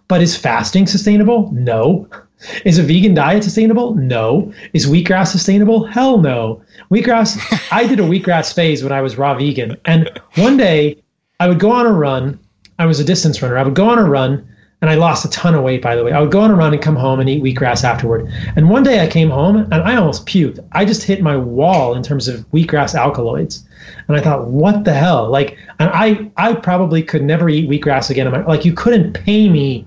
But 0.07 0.21
is 0.21 0.35
fasting 0.35 0.87
sustainable? 0.87 1.49
No. 1.51 2.07
Is 2.65 2.79
a 2.79 2.83
vegan 2.83 3.13
diet 3.13 3.43
sustainable? 3.43 3.93
No. 3.93 4.51
Is 4.73 4.87
wheatgrass 4.87 5.27
sustainable? 5.27 5.85
Hell 5.85 6.17
no. 6.17 6.63
Wheatgrass, 6.89 7.37
I 7.71 7.85
did 7.85 7.99
a 7.99 8.03
wheatgrass 8.03 8.51
phase 8.51 8.81
when 8.81 8.91
I 8.91 9.01
was 9.01 9.15
raw 9.15 9.35
vegan. 9.35 9.77
And 9.85 10.09
one 10.35 10.57
day 10.57 10.97
I 11.39 11.47
would 11.47 11.59
go 11.59 11.69
on 11.69 11.85
a 11.85 11.93
run. 11.93 12.39
I 12.79 12.87
was 12.87 12.99
a 12.99 13.03
distance 13.03 13.43
runner. 13.43 13.59
I 13.59 13.63
would 13.63 13.75
go 13.75 13.87
on 13.87 13.99
a 13.99 14.09
run 14.09 14.50
and 14.81 14.89
I 14.89 14.95
lost 14.95 15.23
a 15.25 15.29
ton 15.29 15.53
of 15.53 15.63
weight, 15.63 15.81
by 15.81 15.95
the 15.95 16.03
way. 16.03 16.11
I 16.11 16.19
would 16.19 16.31
go 16.31 16.41
on 16.41 16.49
a 16.49 16.55
run 16.55 16.73
and 16.73 16.81
come 16.81 16.95
home 16.95 17.19
and 17.19 17.29
eat 17.29 17.43
wheatgrass 17.43 17.83
afterward. 17.83 18.27
And 18.55 18.67
one 18.67 18.81
day 18.81 19.03
I 19.03 19.07
came 19.07 19.29
home 19.29 19.57
and 19.57 19.75
I 19.75 19.95
almost 19.95 20.25
puked. 20.25 20.59
I 20.71 20.85
just 20.85 21.03
hit 21.03 21.21
my 21.21 21.37
wall 21.37 21.93
in 21.93 22.01
terms 22.01 22.27
of 22.27 22.39
wheatgrass 22.49 22.95
alkaloids. 22.95 23.63
And 24.07 24.17
I 24.17 24.21
thought, 24.21 24.47
what 24.47 24.83
the 24.83 24.93
hell? 24.93 25.29
Like, 25.29 25.57
and 25.79 25.91
I, 25.93 26.31
I 26.37 26.55
probably 26.55 27.03
could 27.03 27.23
never 27.23 27.47
eat 27.47 27.69
wheatgrass 27.69 28.09
again. 28.09 28.25
In 28.25 28.33
my, 28.33 28.43
like, 28.43 28.65
you 28.65 28.73
couldn't 28.73 29.13
pay 29.13 29.49
me 29.49 29.85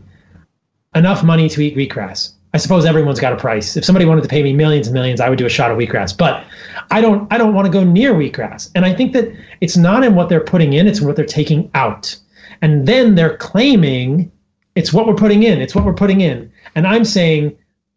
enough 0.94 1.24
money 1.24 1.48
to 1.48 1.60
eat 1.60 1.76
wheatgrass. 1.76 2.32
I 2.52 2.58
suppose 2.58 2.84
everyone's 2.84 3.18
got 3.18 3.32
a 3.32 3.36
price. 3.36 3.76
If 3.76 3.84
somebody 3.84 4.04
wanted 4.04 4.22
to 4.22 4.28
pay 4.28 4.44
me 4.44 4.52
millions 4.52 4.86
and 4.86 4.94
millions, 4.94 5.20
I 5.20 5.28
would 5.28 5.38
do 5.38 5.46
a 5.46 5.50
shot 5.50 5.72
of 5.72 5.76
wheatgrass. 5.76 6.16
But 6.16 6.44
I 6.92 7.00
don't, 7.00 7.30
I 7.32 7.38
don't 7.38 7.52
want 7.52 7.66
to 7.66 7.72
go 7.72 7.82
near 7.82 8.14
wheatgrass. 8.14 8.70
And 8.76 8.84
I 8.84 8.94
think 8.94 9.12
that 9.14 9.28
it's 9.60 9.76
not 9.76 10.04
in 10.04 10.14
what 10.14 10.28
they're 10.28 10.40
putting 10.40 10.74
in; 10.74 10.86
it's 10.86 11.00
in 11.00 11.06
what 11.08 11.16
they're 11.16 11.24
taking 11.24 11.68
out. 11.74 12.16
And 12.62 12.86
then 12.86 13.16
they're 13.16 13.36
claiming 13.38 14.30
it's 14.74 14.92
what 14.92 15.06
we're 15.06 15.14
putting 15.14 15.42
in. 15.42 15.60
It's 15.60 15.74
what 15.74 15.84
we're 15.84 15.94
putting 15.94 16.20
in. 16.20 16.50
And 16.74 16.86
I'm 16.86 17.04
saying 17.04 17.56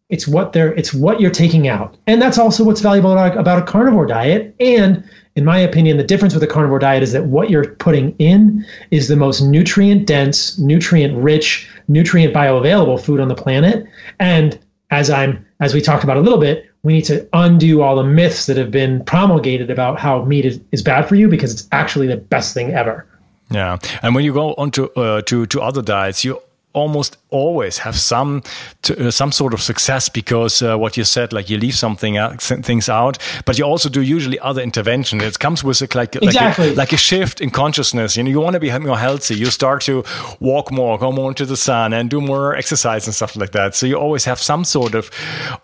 it's 0.09 0.27
what 0.27 0.53
they're 0.53 0.73
it's 0.75 0.93
what 0.93 1.19
you're 1.19 1.31
taking 1.31 1.67
out. 1.67 1.97
And 2.07 2.21
that's 2.21 2.37
also 2.37 2.63
what's 2.63 2.81
valuable 2.81 3.11
about, 3.11 3.59
a 3.59 3.63
carnivore 3.63 4.05
diet. 4.05 4.55
And 4.59 5.03
in 5.35 5.43
my 5.43 5.59
opinion, 5.59 5.97
the 5.97 6.03
difference 6.03 6.33
with 6.33 6.43
a 6.43 6.47
carnivore 6.47 6.79
diet 6.79 7.03
is 7.03 7.11
that 7.11 7.25
what 7.25 7.49
you're 7.49 7.75
putting 7.75 8.15
in 8.17 8.65
is 8.91 9.07
the 9.07 9.15
most 9.15 9.41
nutrient 9.41 10.07
dense, 10.07 10.57
nutrient 10.57 11.17
rich, 11.17 11.69
nutrient 11.87 12.33
bioavailable 12.33 13.01
food 13.01 13.19
on 13.19 13.27
the 13.27 13.35
planet. 13.35 13.85
And 14.19 14.57
as 14.89 15.09
I'm 15.09 15.45
as 15.59 15.73
we 15.73 15.81
talked 15.81 16.03
about 16.03 16.17
a 16.17 16.21
little 16.21 16.39
bit, 16.39 16.69
we 16.83 16.93
need 16.93 17.05
to 17.05 17.27
undo 17.33 17.81
all 17.81 17.95
the 17.95 18.03
myths 18.03 18.45
that 18.45 18.55
have 18.55 18.71
been 18.71 19.03
promulgated 19.03 19.69
about 19.69 19.99
how 19.99 20.23
meat 20.23 20.45
is, 20.45 20.59
is 20.71 20.81
bad 20.81 21.07
for 21.07 21.15
you 21.15 21.27
because 21.27 21.51
it's 21.51 21.67
actually 21.71 22.07
the 22.07 22.17
best 22.17 22.53
thing 22.53 22.73
ever. 22.73 23.05
Yeah, 23.49 23.77
and 24.01 24.13
when 24.13 24.23
you 24.23 24.33
go 24.33 24.53
on 24.53 24.71
to 24.71 24.91
uh, 24.93 25.21
to 25.23 25.45
to 25.47 25.61
other 25.61 25.81
diets, 25.81 26.23
you 26.23 26.41
almost 26.77 27.17
always 27.29 27.79
have 27.79 27.95
some 27.95 28.41
to, 28.81 29.07
uh, 29.07 29.11
some 29.11 29.31
sort 29.31 29.53
of 29.53 29.61
success 29.61 30.09
because 30.09 30.61
uh, 30.61 30.77
what 30.77 30.95
you 30.97 31.03
said 31.03 31.33
like 31.33 31.49
you 31.49 31.57
leave 31.57 31.75
something 31.75 32.17
out, 32.17 32.41
things 32.41 32.87
out 32.89 33.17
but 33.45 33.57
you 33.57 33.65
also 33.65 33.89
do 33.89 34.01
usually 34.01 34.39
other 34.39 34.61
intervention. 34.61 35.21
It 35.21 35.39
comes 35.39 35.63
with 35.63 35.81
a, 35.81 35.97
like 35.97 36.15
exactly. 36.15 36.67
like, 36.67 36.75
a, 36.75 36.77
like 36.77 36.93
a 36.93 36.97
shift 36.97 37.41
in 37.41 37.49
consciousness. 37.49 38.15
You 38.15 38.23
know 38.23 38.29
you 38.29 38.41
want 38.41 38.53
to 38.53 38.59
be 38.59 38.71
more 38.79 38.97
healthy. 38.97 39.35
You 39.35 39.47
start 39.47 39.81
to 39.83 40.03
walk 40.39 40.71
more 40.71 40.97
go 40.97 41.11
more 41.11 41.29
into 41.29 41.45
the 41.45 41.57
sun 41.57 41.93
and 41.93 42.09
do 42.09 42.21
more 42.21 42.55
exercise 42.55 43.07
and 43.07 43.15
stuff 43.15 43.35
like 43.35 43.51
that. 43.51 43.75
So 43.75 43.85
you 43.85 43.95
always 43.95 44.25
have 44.25 44.39
some 44.39 44.63
sort 44.63 44.93
of 44.95 45.09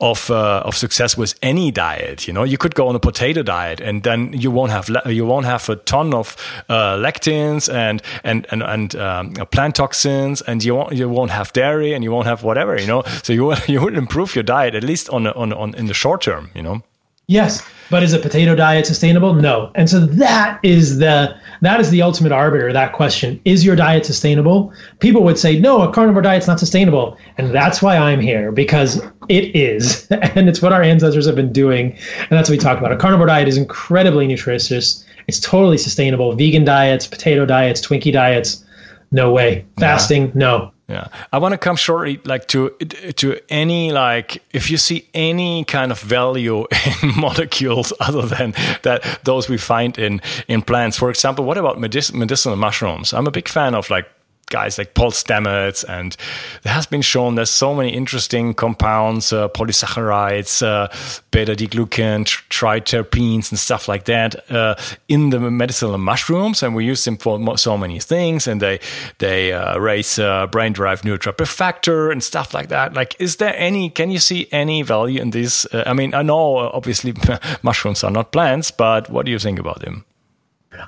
of 0.02 0.30
uh, 0.30 0.64
of 0.66 0.76
success 0.76 1.18
with 1.18 1.34
any 1.42 1.72
diet 1.72 2.24
you 2.28 2.34
know? 2.34 2.44
You 2.44 2.58
could 2.58 2.76
go 2.76 2.88
on 2.88 2.96
a 2.96 3.00
potato 3.00 3.44
diet 3.44 3.80
and 3.80 4.04
then 4.04 4.34
you 4.34 4.52
won't 4.52 4.72
have 4.72 4.90
you 5.06 5.26
won't 5.26 5.46
have 5.46 5.70
a 5.70 5.76
ton 5.76 6.14
of 6.14 6.36
uh, 6.70 6.96
lectins 6.98 7.72
and 7.74 8.02
and 8.24 8.46
and, 8.52 8.64
and 8.64 8.96
um, 8.96 9.34
plant 9.52 9.76
toxins 9.76 10.42
and 10.42 10.64
you 10.64 10.76
won't 10.76 10.94
you 10.94 11.03
won't 11.06 11.32
have 11.32 11.54
dairy 11.54 11.94
and 11.94 12.04
you 12.04 12.12
won't 12.12 12.28
have 12.28 12.44
whatever, 12.44 12.80
you 12.80 12.88
know. 12.88 13.04
So 13.24 13.34
you 13.34 13.46
will, 13.46 13.58
you 13.68 13.82
will 13.82 13.98
improve 13.98 14.36
your 14.36 14.44
diet 14.44 14.76
at 14.76 14.84
least 14.84 15.10
on 15.10 15.28
on 15.28 15.54
on 15.54 15.76
in 15.76 15.88
the 15.88 15.94
short 15.94 16.22
term, 16.22 16.52
you 16.56 16.62
know. 16.62 16.84
Yes, 17.28 17.64
but 17.90 18.04
is 18.04 18.12
a 18.12 18.20
potato 18.20 18.54
diet 18.54 18.86
sustainable? 18.86 19.34
No. 19.34 19.72
And 19.76 19.90
so 19.90 20.02
that 20.02 20.60
is 20.62 20.98
the 20.98 21.34
that 21.62 21.80
is 21.80 21.90
the 21.90 22.02
ultimate 22.02 22.34
arbiter. 22.34 22.74
That 22.74 22.92
question: 22.92 23.40
Is 23.46 23.64
your 23.64 23.78
diet 23.78 24.06
sustainable? 24.06 24.74
People 25.00 25.24
would 25.24 25.40
say, 25.40 25.58
no, 25.58 25.82
a 25.82 25.92
carnivore 25.92 26.22
diet's 26.22 26.48
not 26.48 26.60
sustainable, 26.60 27.18
and 27.38 27.56
that's 27.56 27.82
why 27.82 27.96
I'm 27.96 28.20
here 28.20 28.52
because 28.52 29.02
it 29.30 29.56
is, 29.56 30.06
and 30.12 30.50
it's 30.50 30.62
what 30.62 30.74
our 30.74 30.82
ancestors 30.82 31.26
have 31.26 31.36
been 31.36 31.54
doing, 31.54 31.92
and 32.20 32.32
that's 32.32 32.50
what 32.50 32.56
we 32.56 32.58
talk 32.58 32.78
about. 32.78 32.92
A 32.92 32.98
carnivore 32.98 33.28
diet 33.28 33.48
is 33.48 33.56
incredibly 33.56 34.28
nutritious. 34.28 35.06
It's 35.28 35.40
totally 35.40 35.78
sustainable. 35.78 36.36
Vegan 36.36 36.66
diets, 36.66 37.08
potato 37.08 37.46
diets, 37.46 37.80
Twinkie 37.80 38.12
diets, 38.12 38.66
no 39.12 39.32
way. 39.32 39.66
Fasting, 39.80 40.26
yeah. 40.26 40.32
no. 40.36 40.73
Yeah, 40.94 41.08
I 41.32 41.40
want 41.40 41.54
to 41.54 41.58
come 41.58 41.76
shortly, 41.76 42.20
like 42.24 42.48
to 42.50 42.70
to 43.16 43.40
any 43.50 43.92
like 43.92 44.44
if 44.54 44.70
you 44.70 44.78
see 44.78 45.10
any 45.16 45.64
kind 45.66 45.92
of 45.92 46.00
value 46.00 46.68
in 47.02 47.16
molecules 47.18 47.92
other 48.00 48.28
than 48.28 48.54
that 48.84 49.02
those 49.24 49.50
we 49.50 49.58
find 49.58 49.98
in 49.98 50.22
in 50.48 50.62
plants. 50.62 50.98
For 50.98 51.10
example, 51.10 51.46
what 51.46 51.58
about 51.58 51.80
medic- 51.80 52.14
medicinal 52.14 52.58
mushrooms? 52.58 53.12
I'm 53.12 53.26
a 53.26 53.32
big 53.32 53.48
fan 53.48 53.74
of 53.74 53.90
like 53.90 54.06
guys 54.50 54.78
like 54.78 54.94
Paul 54.94 55.12
Stamets, 55.12 55.84
and 55.88 56.16
it 56.64 56.70
has 56.70 56.86
been 56.86 57.02
shown 57.02 57.36
there's 57.36 57.50
so 57.50 57.74
many 57.74 57.90
interesting 57.90 58.54
compounds, 58.54 59.34
uh, 59.34 59.50
polysaccharides, 59.50 60.62
uh, 60.62 60.88
beta-glucan, 61.32 62.26
triterpenes, 62.50 63.52
and 63.52 63.60
stuff 63.60 63.88
like 63.88 64.06
that 64.06 64.52
uh, 64.52 64.76
in 65.08 65.32
the 65.32 65.40
medicinal 65.40 65.98
mushrooms, 65.98 66.62
and 66.64 66.76
we 66.76 66.86
use 66.86 67.04
them 67.04 67.18
for 67.18 67.58
so 67.58 67.78
many 67.78 68.00
things, 68.00 68.48
and 68.48 68.62
they 68.62 68.80
they 69.18 69.52
uh, 69.52 69.78
raise 69.80 70.20
uh, 70.20 70.48
brain-derived 70.48 71.04
neurotrophic 71.04 71.48
factor 71.48 72.12
and 72.12 72.24
stuff 72.24 72.54
like 72.54 72.70
that. 72.70 72.94
Like, 72.94 73.16
is 73.20 73.38
there 73.38 73.56
any? 73.58 73.90
Can 73.90 74.12
you 74.12 74.20
see 74.20 74.48
any 74.52 74.84
value 74.84 75.22
in 75.22 75.32
this? 75.32 75.66
Uh, 75.74 75.84
I 75.86 75.94
mean, 75.94 76.14
I 76.14 76.22
know 76.22 76.58
obviously 76.58 77.14
mushrooms 77.64 78.04
are 78.04 78.12
not 78.12 78.32
plants, 78.32 78.72
but 78.72 79.10
what 79.10 79.26
do 79.26 79.32
you 79.32 79.40
think 79.40 79.60
about 79.60 79.80
them? 79.80 80.06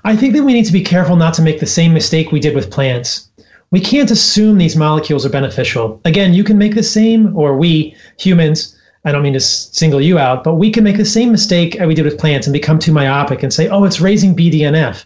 I 0.04 0.16
think 0.16 0.34
that 0.34 0.44
we 0.44 0.54
need 0.54 0.66
to 0.66 0.74
be 0.74 0.84
careful 0.84 1.16
not 1.16 1.34
to 1.36 1.42
make 1.44 1.60
the 1.60 1.68
same 1.68 1.94
mistake 1.94 2.32
we 2.32 2.40
did 2.40 2.56
with 2.56 2.72
plants 2.72 3.30
we 3.76 3.82
can't 3.82 4.10
assume 4.10 4.58
these 4.58 4.78
molecules 4.78 5.26
are 5.26 5.30
beneficial. 5.30 6.00
Again, 6.06 6.34
you 6.34 6.46
can 6.46 6.58
make 6.58 6.76
the 6.76 6.82
same, 6.82 7.36
or 7.36 7.58
we 7.58 7.94
humans, 8.18 8.74
I 9.04 9.12
don't 9.12 9.22
mean 9.22 9.34
to 9.34 9.42
single 9.42 10.00
you 10.00 10.18
out, 10.18 10.46
but 10.46 10.56
we 10.56 10.72
can 10.72 10.86
make 10.86 10.96
the 10.96 11.04
same 11.04 11.30
mistake 11.30 11.76
we 11.86 11.94
did 11.94 12.06
with 12.06 12.18
plants 12.18 12.48
and 12.48 12.54
become 12.54 12.80
too 12.80 12.94
myopic 12.94 13.44
and 13.44 13.54
say, 13.54 13.68
oh, 13.68 13.84
it's 13.84 14.00
raising 14.00 14.34
BDNF. 14.34 15.04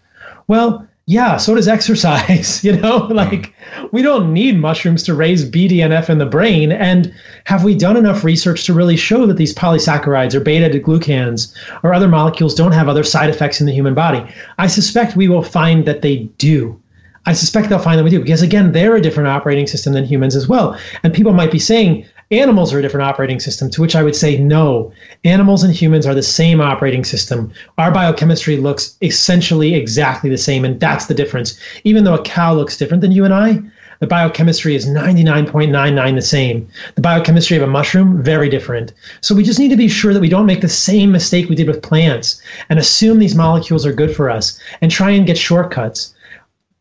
Well, 0.47 0.87
yeah, 1.07 1.37
so 1.37 1.55
does 1.55 1.67
exercise. 1.77 2.63
You 2.63 2.77
know, 2.77 2.97
like 3.09 3.55
we 3.91 4.03
don't 4.03 4.31
need 4.31 4.59
mushrooms 4.59 5.01
to 5.05 5.15
raise 5.15 5.49
BDNF 5.49 6.07
in 6.07 6.19
the 6.19 6.27
brain. 6.27 6.71
And 6.71 7.11
have 7.45 7.63
we 7.63 7.73
done 7.73 7.97
enough 7.97 8.23
research 8.23 8.67
to 8.67 8.73
really 8.75 8.97
show 8.97 9.25
that 9.25 9.37
these 9.37 9.55
polysaccharides 9.55 10.35
or 10.35 10.41
beta 10.41 10.69
glucans 10.77 11.55
or 11.81 11.91
other 11.91 12.07
molecules 12.07 12.53
don't 12.53 12.73
have 12.73 12.87
other 12.87 13.03
side 13.03 13.31
effects 13.31 13.59
in 13.61 13.65
the 13.65 13.73
human 13.73 13.95
body? 13.95 14.23
I 14.59 14.67
suspect 14.67 15.15
we 15.15 15.27
will 15.27 15.41
find 15.41 15.85
that 15.85 16.03
they 16.03 16.17
do. 16.37 16.79
I 17.25 17.33
suspect 17.33 17.69
they'll 17.69 17.79
find 17.79 17.99
that 17.99 18.03
we 18.03 18.09
do 18.09 18.19
because 18.19 18.41
again, 18.41 18.71
they're 18.71 18.95
a 18.95 19.01
different 19.01 19.29
operating 19.29 19.67
system 19.67 19.93
than 19.93 20.05
humans 20.05 20.35
as 20.35 20.47
well. 20.47 20.77
And 21.03 21.13
people 21.13 21.33
might 21.33 21.51
be 21.51 21.59
saying 21.59 22.05
animals 22.31 22.73
are 22.73 22.79
a 22.79 22.81
different 22.81 23.07
operating 23.07 23.39
system, 23.39 23.69
to 23.71 23.81
which 23.81 23.95
I 23.95 24.03
would 24.03 24.15
say 24.15 24.37
no. 24.37 24.91
Animals 25.23 25.63
and 25.63 25.73
humans 25.73 26.05
are 26.05 26.13
the 26.13 26.23
same 26.23 26.61
operating 26.61 27.03
system. 27.03 27.51
Our 27.77 27.91
biochemistry 27.91 28.57
looks 28.57 28.95
essentially 29.01 29.73
exactly 29.73 30.29
the 30.29 30.37
same, 30.37 30.63
and 30.63 30.79
that's 30.79 31.07
the 31.07 31.15
difference. 31.15 31.59
Even 31.83 32.03
though 32.03 32.13
a 32.13 32.23
cow 32.23 32.53
looks 32.53 32.77
different 32.77 33.01
than 33.01 33.11
you 33.11 33.25
and 33.25 33.33
I, 33.33 33.61
the 33.99 34.07
biochemistry 34.07 34.75
is 34.75 34.87
99.99 34.87 36.15
the 36.15 36.21
same. 36.21 36.67
The 36.95 37.01
biochemistry 37.01 37.57
of 37.57 37.63
a 37.63 37.67
mushroom, 37.67 38.23
very 38.23 38.47
different. 38.47 38.93
So 39.19 39.35
we 39.35 39.43
just 39.43 39.59
need 39.59 39.69
to 39.69 39.75
be 39.75 39.89
sure 39.89 40.13
that 40.13 40.21
we 40.21 40.29
don't 40.29 40.45
make 40.45 40.61
the 40.61 40.69
same 40.69 41.11
mistake 41.11 41.49
we 41.49 41.55
did 41.55 41.67
with 41.67 41.81
plants 41.81 42.41
and 42.69 42.79
assume 42.79 43.19
these 43.19 43.35
molecules 43.35 43.85
are 43.85 43.91
good 43.91 44.15
for 44.15 44.29
us 44.29 44.57
and 44.81 44.89
try 44.89 45.09
and 45.09 45.27
get 45.27 45.37
shortcuts 45.37 46.13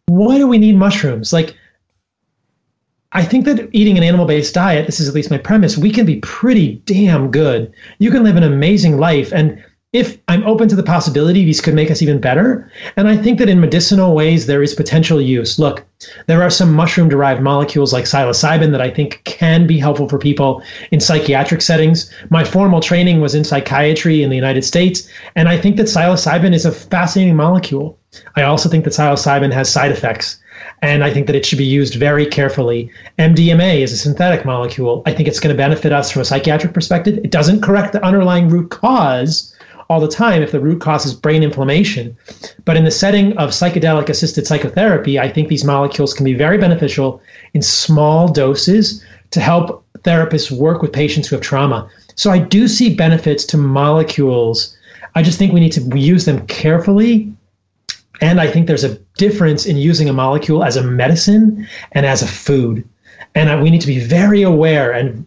why 0.09 0.39
do 0.39 0.47
we 0.47 0.59
need 0.59 0.77
mushrooms? 0.77 1.33
Like, 1.33 1.57
I 3.13 3.25
think 3.25 3.45
that 3.47 3.69
eating 3.73 3.97
an 3.97 4.05
animal 4.05 4.27
based 4.27 4.55
diet, 4.55 4.87
this 4.87 5.01
is 5.01 5.09
at 5.09 5.15
least 5.15 5.31
my 5.31 5.39
premise, 5.39 5.79
we 5.79 5.91
can 5.91 6.05
be 6.05 6.17
pretty 6.17 6.83
damn 6.85 7.31
good. 7.31 7.73
You 7.99 8.11
can 8.11 8.23
live 8.23 8.37
an 8.37 8.43
amazing 8.43 8.99
life. 8.99 9.33
And 9.33 9.63
if 9.95 10.19
I'm 10.29 10.45
open 10.45 10.69
to 10.69 10.77
the 10.77 10.83
possibility 10.83 11.45
these 11.45 11.63
could 11.63 11.73
make 11.73 11.91
us 11.91 12.03
even 12.03 12.21
better, 12.21 12.71
and 12.97 13.09
I 13.09 13.17
think 13.17 13.39
that 13.39 13.49
in 13.49 13.61
medicinal 13.61 14.15
ways 14.15 14.47
there 14.47 14.63
is 14.63 14.75
potential 14.75 15.19
use. 15.19 15.59
Look, 15.59 15.87
there 16.27 16.43
are 16.43 16.51
some 16.51 16.75
mushroom 16.75 17.09
derived 17.09 17.41
molecules 17.41 17.95
like 17.95 18.05
psilocybin 18.05 18.71
that 18.73 18.83
I 18.83 18.91
think 18.91 19.23
can 19.25 19.67
be 19.67 19.79
helpful 19.79 20.09
for 20.09 20.19
people 20.19 20.63
in 20.91 21.01
psychiatric 21.01 21.63
settings. 21.63 22.13
My 22.29 22.45
formal 22.45 22.81
training 22.81 23.23
was 23.23 23.35
in 23.35 23.45
psychiatry 23.45 24.23
in 24.23 24.29
the 24.29 24.37
United 24.37 24.65
States, 24.65 25.09
and 25.37 25.49
I 25.49 25.57
think 25.57 25.77
that 25.77 25.87
psilocybin 25.87 26.55
is 26.55 26.67
a 26.67 26.73
fascinating 26.73 27.37
molecule. 27.37 27.98
I 28.37 28.43
also 28.43 28.69
think 28.69 28.85
that 28.85 28.93
psilocybin 28.93 29.53
has 29.53 29.71
side 29.71 29.91
effects 29.91 30.39
and 30.83 31.05
I 31.05 31.13
think 31.13 31.27
that 31.27 31.37
it 31.37 31.45
should 31.45 31.59
be 31.59 31.65
used 31.65 31.95
very 31.95 32.27
carefully. 32.27 32.91
MDMA 33.19 33.81
is 33.81 33.93
a 33.93 33.97
synthetic 33.97 34.45
molecule. 34.45 35.03
I 35.07 35.13
think 35.13 35.29
it's 35.29 35.41
going 35.41 35.55
to 35.55 35.57
benefit 35.57 35.93
us 35.93 36.11
from 36.11 36.23
a 36.23 36.25
psychiatric 36.25 36.73
perspective. 36.73 37.19
It 37.19 37.31
doesn't 37.31 37.63
correct 37.63 37.93
the 37.93 38.05
underlying 38.05 38.49
root 38.49 38.71
cause 38.71 39.55
all 39.91 40.01
the 40.01 40.09
time 40.09 40.43
if 40.43 40.53
the 40.53 40.61
root 40.61 40.81
cause 40.81 41.07
is 41.07 41.15
brain 41.15 41.43
inflammation. 41.43 42.17
But 42.65 42.77
in 42.77 42.85
the 42.85 42.91
setting 42.91 43.37
of 43.39 43.51
psychedelic 43.51 44.09
assisted 44.09 44.47
psychotherapy, 44.47 45.19
I 45.19 45.31
think 45.31 45.49
these 45.49 45.65
molecules 45.65 46.15
can 46.15 46.25
be 46.25 46.35
very 46.35 46.59
beneficial 46.59 47.21
in 47.55 47.63
small 47.63 48.29
doses 48.29 49.05
to 49.31 49.41
help 49.41 49.85
therapists 50.01 50.51
work 50.51 50.83
with 50.83 50.93
patients 50.93 51.29
who 51.29 51.37
have 51.37 51.43
trauma. 51.43 51.89
So 52.15 52.31
I 52.31 52.39
do 52.39 52.69
see 52.69 52.95
benefits 52.95 53.45
to 53.47 53.57
molecules. 53.57 54.77
I 55.15 55.23
just 55.23 55.39
think 55.39 55.53
we 55.53 55.61
need 55.61 55.73
to 55.73 55.99
use 55.99 56.25
them 56.25 56.47
carefully 56.47 57.33
and 58.21 58.41
I 58.41 58.51
think 58.51 58.67
there's 58.67 58.85
a 58.85 58.99
difference 59.17 59.67
in 59.67 59.77
using 59.77 60.09
a 60.09 60.13
molecule 60.13 60.65
as 60.65 60.77
a 60.77 60.83
medicine 60.83 61.67
and 61.93 62.07
as 62.07 62.23
a 62.23 62.27
food. 62.27 62.89
And 63.35 63.63
we 63.63 63.71
need 63.71 63.81
to 63.81 63.87
be 63.87 64.01
very 64.01 64.43
aware 64.43 64.93
and 64.93 65.27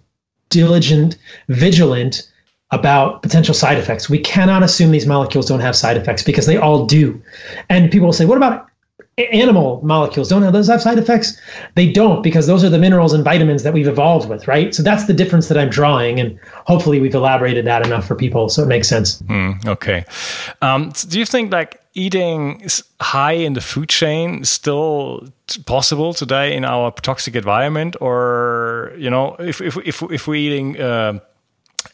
diligent, 0.49 1.17
vigilant 1.47 2.29
about 2.71 3.21
potential 3.21 3.53
side 3.53 3.77
effects. 3.77 4.09
We 4.09 4.19
cannot 4.19 4.63
assume 4.63 4.91
these 4.91 5.05
molecules 5.05 5.45
don't 5.45 5.59
have 5.59 5.75
side 5.75 5.97
effects 5.97 6.23
because 6.23 6.45
they 6.45 6.57
all 6.57 6.85
do. 6.85 7.21
And 7.69 7.91
people 7.91 8.07
will 8.07 8.13
say, 8.13 8.25
what 8.25 8.37
about 8.37 8.70
animal 9.17 9.81
molecules. 9.83 10.29
Don't 10.29 10.41
have 10.41 10.53
those 10.53 10.67
have 10.67 10.81
side 10.81 10.97
effects? 10.97 11.39
They 11.75 11.91
don't 11.91 12.21
because 12.21 12.47
those 12.47 12.63
are 12.63 12.69
the 12.69 12.79
minerals 12.79 13.13
and 13.13 13.23
vitamins 13.23 13.63
that 13.63 13.73
we've 13.73 13.87
evolved 13.87 14.29
with 14.29 14.47
right? 14.47 14.73
So 14.73 14.83
that's 14.83 15.05
the 15.05 15.13
difference 15.13 15.47
that 15.49 15.57
i'm 15.57 15.69
drawing 15.69 16.19
and 16.19 16.39
hopefully 16.65 16.99
we've 16.99 17.13
elaborated 17.13 17.65
that 17.65 17.85
enough 17.85 18.07
for 18.07 18.15
people 18.15 18.49
so 18.49 18.63
it 18.63 18.67
makes 18.67 18.87
sense. 18.87 19.21
Mm, 19.23 19.65
okay. 19.65 20.05
Um, 20.61 20.93
so 20.93 21.07
do 21.09 21.19
you 21.19 21.25
think 21.25 21.51
like 21.51 21.81
eating 21.93 22.65
high 23.01 23.33
in 23.33 23.53
the 23.53 23.61
food 23.61 23.89
chain 23.89 24.41
is 24.41 24.49
still 24.49 25.27
possible 25.65 26.13
today 26.13 26.55
in 26.55 26.63
our 26.63 26.91
toxic 26.91 27.35
environment? 27.35 27.95
Or 27.99 28.93
you 28.97 29.09
know 29.09 29.35
if 29.39 29.61
if 29.61 29.77
if, 29.85 30.01
if 30.03 30.27
we're 30.27 30.35
eating 30.35 30.79
uh, 30.79 31.19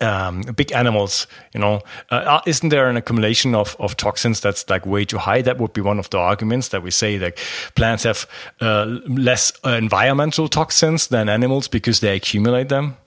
um, 0.02 0.42
big 0.56 0.72
animals, 0.72 1.28
you 1.54 1.60
know, 1.60 1.82
uh, 2.12 2.16
uh, 2.16 2.42
isn't 2.46 2.70
there 2.70 2.90
an 2.90 2.98
accumulation 2.98 3.56
of, 3.56 3.76
of 3.80 3.96
toxins 3.98 4.40
that's 4.40 4.70
like 4.70 4.86
way 4.86 5.06
too 5.06 5.18
high? 5.18 5.42
That 5.42 5.58
would 5.58 5.74
be 5.74 5.82
one 5.82 6.00
of 6.00 6.10
the 6.10 6.18
arguments 6.18 6.70
that 6.70 6.84
we 6.84 6.92
say 6.92 7.18
that 7.18 7.38
plants 7.76 8.04
have 8.04 8.28
uh, 8.62 8.86
less 9.08 9.52
environmental 9.64 10.48
toxins 10.48 11.08
than 11.08 11.30
animals 11.30 11.68
because 11.68 12.00
they 12.00 12.16
accumulate 12.16 12.70
them. 12.70 12.98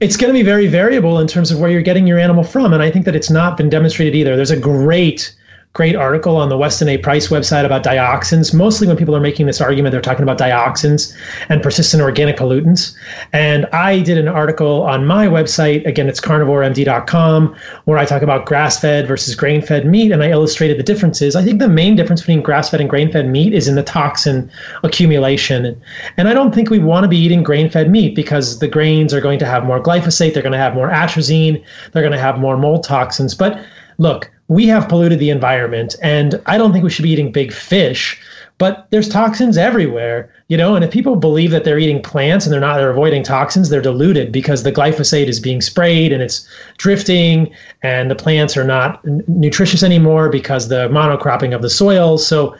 It's 0.00 0.16
going 0.16 0.32
to 0.32 0.38
be 0.38 0.44
very 0.44 0.66
variable 0.66 1.18
in 1.18 1.26
terms 1.26 1.50
of 1.50 1.60
where 1.60 1.70
you're 1.70 1.82
getting 1.82 2.06
your 2.06 2.18
animal 2.18 2.44
from, 2.44 2.74
and 2.74 2.82
I 2.82 2.90
think 2.90 3.06
that 3.06 3.16
it's 3.16 3.30
not 3.30 3.56
been 3.56 3.70
demonstrated 3.70 4.14
either. 4.14 4.36
There's 4.36 4.50
a 4.50 4.60
great 4.60 5.34
great 5.78 5.94
article 5.94 6.36
on 6.36 6.48
the 6.48 6.58
Weston 6.58 6.88
A. 6.88 6.98
Price 6.98 7.28
website 7.28 7.64
about 7.64 7.84
dioxins. 7.84 8.52
Mostly 8.52 8.88
when 8.88 8.96
people 8.96 9.14
are 9.14 9.20
making 9.20 9.46
this 9.46 9.60
argument, 9.60 9.92
they're 9.92 10.00
talking 10.00 10.24
about 10.24 10.36
dioxins 10.36 11.16
and 11.50 11.62
persistent 11.62 12.02
organic 12.02 12.36
pollutants. 12.36 12.96
And 13.32 13.64
I 13.66 14.00
did 14.00 14.18
an 14.18 14.26
article 14.26 14.82
on 14.82 15.06
my 15.06 15.28
website, 15.28 15.86
again, 15.86 16.08
it's 16.08 16.20
carnivoremd.com, 16.20 17.56
where 17.84 17.96
I 17.96 18.04
talk 18.04 18.22
about 18.22 18.44
grass 18.44 18.80
fed 18.80 19.06
versus 19.06 19.36
grain 19.36 19.62
fed 19.62 19.86
meat 19.86 20.10
and 20.10 20.20
I 20.20 20.30
illustrated 20.30 20.80
the 20.80 20.82
differences. 20.82 21.36
I 21.36 21.44
think 21.44 21.60
the 21.60 21.68
main 21.68 21.94
difference 21.94 22.22
between 22.22 22.42
grass 22.42 22.70
fed 22.70 22.80
and 22.80 22.90
grain 22.90 23.12
fed 23.12 23.28
meat 23.28 23.54
is 23.54 23.68
in 23.68 23.76
the 23.76 23.84
toxin 23.84 24.50
accumulation. 24.82 25.80
And 26.16 26.28
I 26.28 26.34
don't 26.34 26.52
think 26.52 26.70
we 26.70 26.80
want 26.80 27.04
to 27.04 27.08
be 27.08 27.18
eating 27.18 27.44
grain 27.44 27.70
fed 27.70 27.88
meat 27.88 28.16
because 28.16 28.58
the 28.58 28.66
grains 28.66 29.14
are 29.14 29.20
going 29.20 29.38
to 29.38 29.46
have 29.46 29.64
more 29.64 29.80
glyphosate, 29.80 30.34
they're 30.34 30.42
going 30.42 30.50
to 30.50 30.58
have 30.58 30.74
more 30.74 30.90
atrazine, 30.90 31.64
they're 31.92 32.02
going 32.02 32.10
to 32.10 32.18
have 32.18 32.40
more 32.40 32.56
mold 32.56 32.82
toxins. 32.82 33.32
But 33.32 33.64
look, 33.98 34.28
we 34.48 34.66
have 34.66 34.88
polluted 34.88 35.18
the 35.18 35.30
environment 35.30 35.94
and 36.02 36.40
I 36.46 36.58
don't 36.58 36.72
think 36.72 36.82
we 36.82 36.90
should 36.90 37.02
be 37.02 37.10
eating 37.10 37.30
big 37.30 37.52
fish, 37.52 38.18
but 38.56 38.88
there's 38.90 39.08
toxins 39.08 39.56
everywhere, 39.56 40.32
you 40.48 40.56
know, 40.56 40.74
and 40.74 40.84
if 40.84 40.90
people 40.90 41.16
believe 41.16 41.50
that 41.52 41.64
they're 41.64 41.78
eating 41.78 42.02
plants 42.02 42.44
and 42.44 42.52
they're 42.52 42.60
not 42.60 42.78
they're 42.78 42.90
avoiding 42.90 43.22
toxins, 43.22 43.68
they're 43.68 43.82
deluded 43.82 44.32
because 44.32 44.62
the 44.62 44.72
glyphosate 44.72 45.28
is 45.28 45.38
being 45.38 45.60
sprayed 45.60 46.12
and 46.12 46.22
it's 46.22 46.48
drifting 46.78 47.52
and 47.82 48.10
the 48.10 48.16
plants 48.16 48.56
are 48.56 48.64
not 48.64 49.04
nutritious 49.28 49.82
anymore 49.82 50.28
because 50.28 50.68
the 50.68 50.88
monocropping 50.88 51.54
of 51.54 51.62
the 51.62 51.70
soil. 51.70 52.18
So 52.18 52.56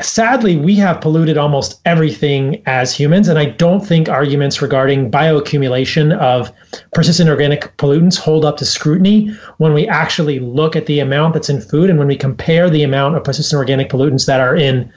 sadly, 0.00 0.56
we 0.56 0.74
have 0.76 1.00
polluted 1.00 1.36
almost 1.36 1.80
everything 1.84 2.62
as 2.66 2.94
humans. 2.94 3.28
And 3.28 3.38
I 3.38 3.46
don't 3.46 3.86
think 3.86 4.08
arguments 4.08 4.62
regarding 4.62 5.10
bioaccumulation 5.10 6.16
of 6.18 6.50
persistent 6.94 7.28
organic 7.28 7.76
pollutants 7.76 8.18
hold 8.18 8.44
up 8.44 8.56
to 8.58 8.64
scrutiny 8.64 9.28
when 9.58 9.74
we 9.74 9.86
actually 9.86 10.40
look 10.40 10.76
at 10.76 10.86
the 10.86 11.00
amount 11.00 11.34
that's 11.34 11.50
in 11.50 11.60
food 11.60 11.90
and 11.90 11.98
when 11.98 12.08
we 12.08 12.16
compare 12.16 12.70
the 12.70 12.82
amount 12.82 13.16
of 13.16 13.24
persistent 13.24 13.58
organic 13.58 13.90
pollutants 13.90 14.26
that 14.26 14.40
are 14.40 14.56
in 14.56 14.90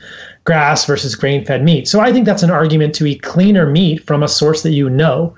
grass 0.45 0.85
versus 0.85 1.15
grain 1.15 1.43
fed 1.43 1.63
meat. 1.63 1.87
So 1.87 1.99
I 1.99 2.13
think 2.13 2.25
that's 2.25 2.43
an 2.43 2.51
argument 2.51 2.93
to 2.95 3.05
eat 3.05 3.23
cleaner 3.23 3.69
meat 3.69 4.05
from 4.05 4.23
a 4.23 4.27
source 4.27 4.63
that 4.63 4.71
you 4.71 4.89
know. 4.89 5.35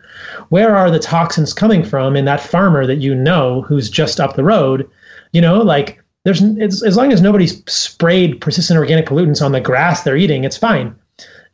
Where 0.50 0.76
are 0.76 0.91
the 0.91 1.00
toxins 1.00 1.54
coming 1.54 1.84
from 1.84 2.15
in 2.15 2.26
that 2.26 2.41
farmer 2.41 2.86
that 2.86 2.98
you 2.98 3.15
know 3.15 3.62
who's 3.63 3.89
just 3.89 4.20
up 4.20 4.36
the 4.36 4.43
road? 4.43 4.89
You 5.32 5.41
know, 5.41 5.62
like 5.62 6.04
there's 6.28 6.42
as 6.84 6.98
long 6.98 7.13
as 7.13 7.22
nobody's 7.22 7.63
sprayed 7.72 8.42
persistent 8.42 8.78
organic 8.78 9.06
pollutants 9.06 9.42
on 9.42 9.54
the 9.54 9.62
grass 9.62 10.04
they're 10.04 10.18
eating, 10.18 10.44
it's 10.44 10.58
fine. 10.58 10.94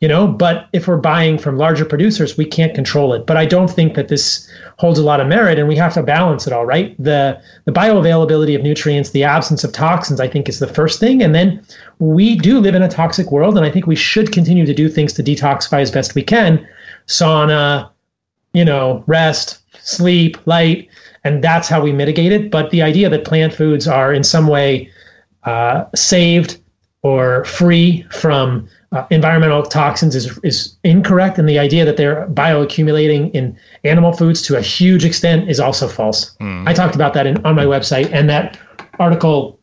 You 0.00 0.08
know, 0.08 0.26
but 0.26 0.68
if 0.72 0.88
we're 0.88 0.96
buying 0.96 1.38
from 1.38 1.56
larger 1.56 1.84
producers, 1.84 2.36
we 2.36 2.44
can't 2.44 2.74
control 2.74 3.14
it. 3.14 3.24
But 3.24 3.36
I 3.36 3.46
don't 3.46 3.70
think 3.70 3.94
that 3.94 4.08
this 4.08 4.50
holds 4.78 4.98
a 4.98 5.04
lot 5.04 5.20
of 5.20 5.28
merit, 5.28 5.60
and 5.60 5.68
we 5.68 5.76
have 5.76 5.94
to 5.94 6.02
balance 6.02 6.48
it 6.48 6.52
all, 6.52 6.66
right? 6.66 6.96
The 6.98 7.40
the 7.66 7.72
bioavailability 7.72 8.56
of 8.56 8.62
nutrients, 8.62 9.10
the 9.10 9.22
absence 9.22 9.62
of 9.62 9.72
toxins, 9.72 10.18
I 10.18 10.26
think 10.26 10.48
is 10.48 10.58
the 10.58 10.66
first 10.66 10.98
thing, 10.98 11.22
and 11.22 11.36
then 11.36 11.64
we 12.00 12.34
do 12.34 12.58
live 12.58 12.74
in 12.74 12.82
a 12.82 12.88
toxic 12.88 13.30
world, 13.30 13.56
and 13.56 13.64
I 13.64 13.70
think 13.70 13.86
we 13.86 13.94
should 13.94 14.32
continue 14.32 14.66
to 14.66 14.74
do 14.74 14.88
things 14.88 15.12
to 15.12 15.22
detoxify 15.22 15.82
as 15.82 15.92
best 15.92 16.16
we 16.16 16.22
can, 16.24 16.66
sauna, 17.06 17.88
you 18.52 18.64
know, 18.64 19.04
rest, 19.06 19.63
sleep, 19.84 20.36
light, 20.46 20.88
and 21.22 21.42
that's 21.42 21.68
how 21.68 21.80
we 21.80 21.92
mitigate 21.92 22.32
it. 22.32 22.50
But 22.50 22.70
the 22.70 22.82
idea 22.82 23.08
that 23.08 23.24
plant 23.24 23.54
foods 23.54 23.86
are 23.86 24.12
in 24.12 24.24
some 24.24 24.48
way 24.48 24.90
uh, 25.44 25.84
saved 25.94 26.60
or 27.02 27.44
free 27.44 28.06
from 28.10 28.68
uh, 28.92 29.06
environmental 29.10 29.62
toxins 29.62 30.14
is 30.14 30.38
is 30.42 30.76
incorrect, 30.84 31.38
and 31.38 31.48
the 31.48 31.58
idea 31.58 31.84
that 31.84 31.96
they're 31.96 32.26
bioaccumulating 32.28 33.30
in 33.32 33.56
animal 33.84 34.12
foods 34.12 34.40
to 34.42 34.56
a 34.56 34.60
huge 34.60 35.04
extent 35.04 35.50
is 35.50 35.60
also 35.60 35.86
false. 35.86 36.36
Mm. 36.40 36.68
I 36.68 36.72
talked 36.72 36.94
about 36.94 37.12
that 37.14 37.26
in, 37.26 37.44
on 37.44 37.54
my 37.54 37.64
website, 37.64 38.10
and 38.12 38.28
that 38.30 38.58
article 38.98 39.58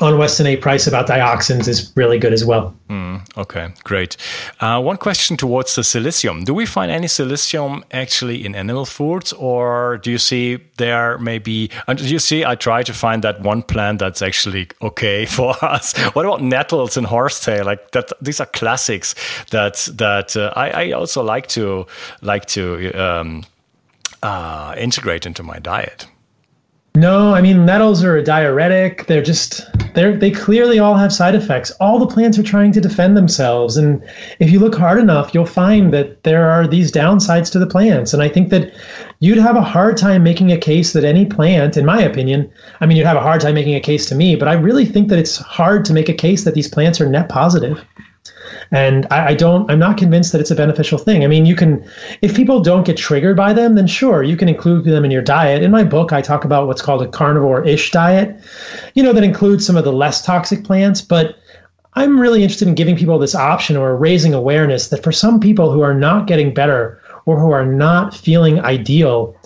on 0.00 0.18
Weston 0.18 0.46
A. 0.46 0.56
Price 0.56 0.86
about 0.86 1.06
dioxins 1.06 1.68
is 1.68 1.92
really 1.94 2.18
good 2.18 2.32
as 2.32 2.44
well. 2.44 2.74
Mm, 2.88 3.20
okay, 3.36 3.68
great. 3.84 4.16
Uh, 4.60 4.80
one 4.80 4.96
question 4.96 5.36
towards 5.36 5.74
the 5.74 5.82
silicium. 5.82 6.44
Do 6.44 6.54
we 6.54 6.66
find 6.66 6.90
any 6.90 7.06
silicium 7.06 7.82
actually 7.92 8.44
in 8.44 8.54
animal 8.54 8.86
foods, 8.86 9.32
or 9.34 9.98
do 9.98 10.10
you 10.10 10.18
see 10.18 10.58
there 10.76 11.18
maybe? 11.18 11.70
And 11.86 12.00
you 12.00 12.18
see? 12.18 12.44
I 12.44 12.54
try 12.54 12.82
to 12.82 12.92
find 12.92 13.22
that 13.22 13.40
one 13.42 13.62
plant 13.62 13.98
that's 13.98 14.22
actually 14.22 14.68
okay 14.80 15.26
for 15.36 15.54
us. 15.62 15.96
What 16.14 16.24
about 16.24 16.42
nettles 16.42 16.96
and 16.96 17.06
horsetail? 17.06 17.64
Like 17.64 17.90
that, 17.92 18.10
these 18.20 18.40
are 18.40 18.46
classics 18.46 19.14
that 19.50 19.88
that 19.94 20.36
uh, 20.36 20.52
I, 20.56 20.70
I, 20.70 20.92
also 20.92 21.22
like 21.22 21.46
to 21.48 21.86
like 22.22 22.46
to 22.46 22.92
um, 22.92 23.44
uh, 24.22 24.74
integrate 24.76 25.26
into 25.26 25.42
my 25.42 25.58
diet. 25.58 26.06
No, 26.96 27.32
I 27.34 27.40
mean 27.40 27.64
nettles 27.64 28.02
are 28.02 28.16
a 28.16 28.22
diuretic. 28.22 29.06
They're 29.06 29.22
just 29.22 29.64
they're 29.94 30.16
they 30.16 30.30
clearly 30.30 30.78
all 30.78 30.96
have 30.96 31.12
side 31.12 31.34
effects. 31.36 31.70
All 31.80 31.98
the 31.98 32.06
plants 32.06 32.38
are 32.38 32.42
trying 32.42 32.72
to 32.72 32.80
defend 32.80 33.16
themselves, 33.16 33.76
and 33.76 34.02
if 34.40 34.50
you 34.50 34.58
look 34.58 34.74
hard 34.74 34.98
enough, 34.98 35.32
you'll 35.32 35.46
find 35.46 35.92
that 35.94 36.24
there 36.24 36.50
are 36.50 36.66
these 36.66 36.90
downsides 36.90 37.50
to 37.52 37.58
the 37.58 37.66
plants. 37.66 38.12
And 38.12 38.22
I 38.22 38.28
think 38.28 38.50
that 38.50 38.72
you'd 39.20 39.38
have 39.38 39.56
a 39.56 39.62
hard 39.62 39.96
time 39.96 40.24
making 40.24 40.50
a 40.50 40.58
case 40.58 40.92
that 40.92 41.04
any 41.04 41.24
plant, 41.24 41.76
in 41.76 41.86
my 41.86 42.02
opinion, 42.02 42.50
I 42.80 42.86
mean, 42.86 42.96
you'd 42.96 43.06
have 43.06 43.16
a 43.16 43.22
hard 43.22 43.40
time 43.40 43.54
making 43.54 43.76
a 43.76 43.80
case 43.80 44.06
to 44.06 44.16
me, 44.16 44.34
but 44.34 44.48
I 44.48 44.54
really 44.54 44.84
think 44.84 45.08
that 45.08 45.18
it's 45.18 45.36
hard 45.36 45.84
to 45.86 45.92
make 45.92 46.08
a 46.08 46.14
case 46.14 46.44
that 46.44 46.54
these 46.54 46.68
plants 46.68 47.00
are 47.00 47.08
net 47.08 47.28
positive. 47.28 47.84
And 48.72 49.06
I, 49.10 49.28
I, 49.28 49.34
don't, 49.34 49.68
I'm 49.70 49.78
not 49.78 49.98
convinced 49.98 50.32
that 50.32 50.40
it's 50.40 50.50
a 50.50 50.54
beneficial 50.54 50.98
thing. 50.98 51.24
I 51.24 51.26
mean, 51.26 51.44
you 51.44 51.56
can, 51.56 51.84
if 52.22 52.36
people 52.36 52.60
don't 52.60 52.86
get 52.86 52.96
triggered 52.96 53.36
by 53.36 53.52
them, 53.52 53.74
then 53.74 53.86
sure, 53.86 54.22
you 54.22 54.36
can 54.36 54.48
include 54.48 54.84
them 54.84 55.04
in 55.04 55.10
your 55.10 55.22
diet. 55.22 55.62
In 55.62 55.70
my 55.70 55.82
book, 55.82 56.12
I 56.12 56.22
talk 56.22 56.44
about 56.44 56.66
what's 56.66 56.82
called 56.82 57.02
a 57.02 57.08
carnivore 57.08 57.66
ish 57.66 57.90
diet, 57.90 58.40
you 58.94 59.02
know, 59.02 59.12
that 59.12 59.24
includes 59.24 59.66
some 59.66 59.76
of 59.76 59.84
the 59.84 59.92
less 59.92 60.24
toxic 60.24 60.64
plants. 60.64 61.00
But 61.00 61.36
I'm 61.94 62.20
really 62.20 62.42
interested 62.42 62.68
in 62.68 62.76
giving 62.76 62.96
people 62.96 63.18
this 63.18 63.34
option 63.34 63.76
or 63.76 63.96
raising 63.96 64.34
awareness 64.34 64.88
that 64.88 65.02
for 65.02 65.12
some 65.12 65.40
people 65.40 65.72
who 65.72 65.80
are 65.80 65.94
not 65.94 66.28
getting 66.28 66.54
better 66.54 67.00
or 67.26 67.40
who 67.40 67.50
are 67.50 67.66
not 67.66 68.14
feeling 68.14 68.60
ideal, 68.60 69.36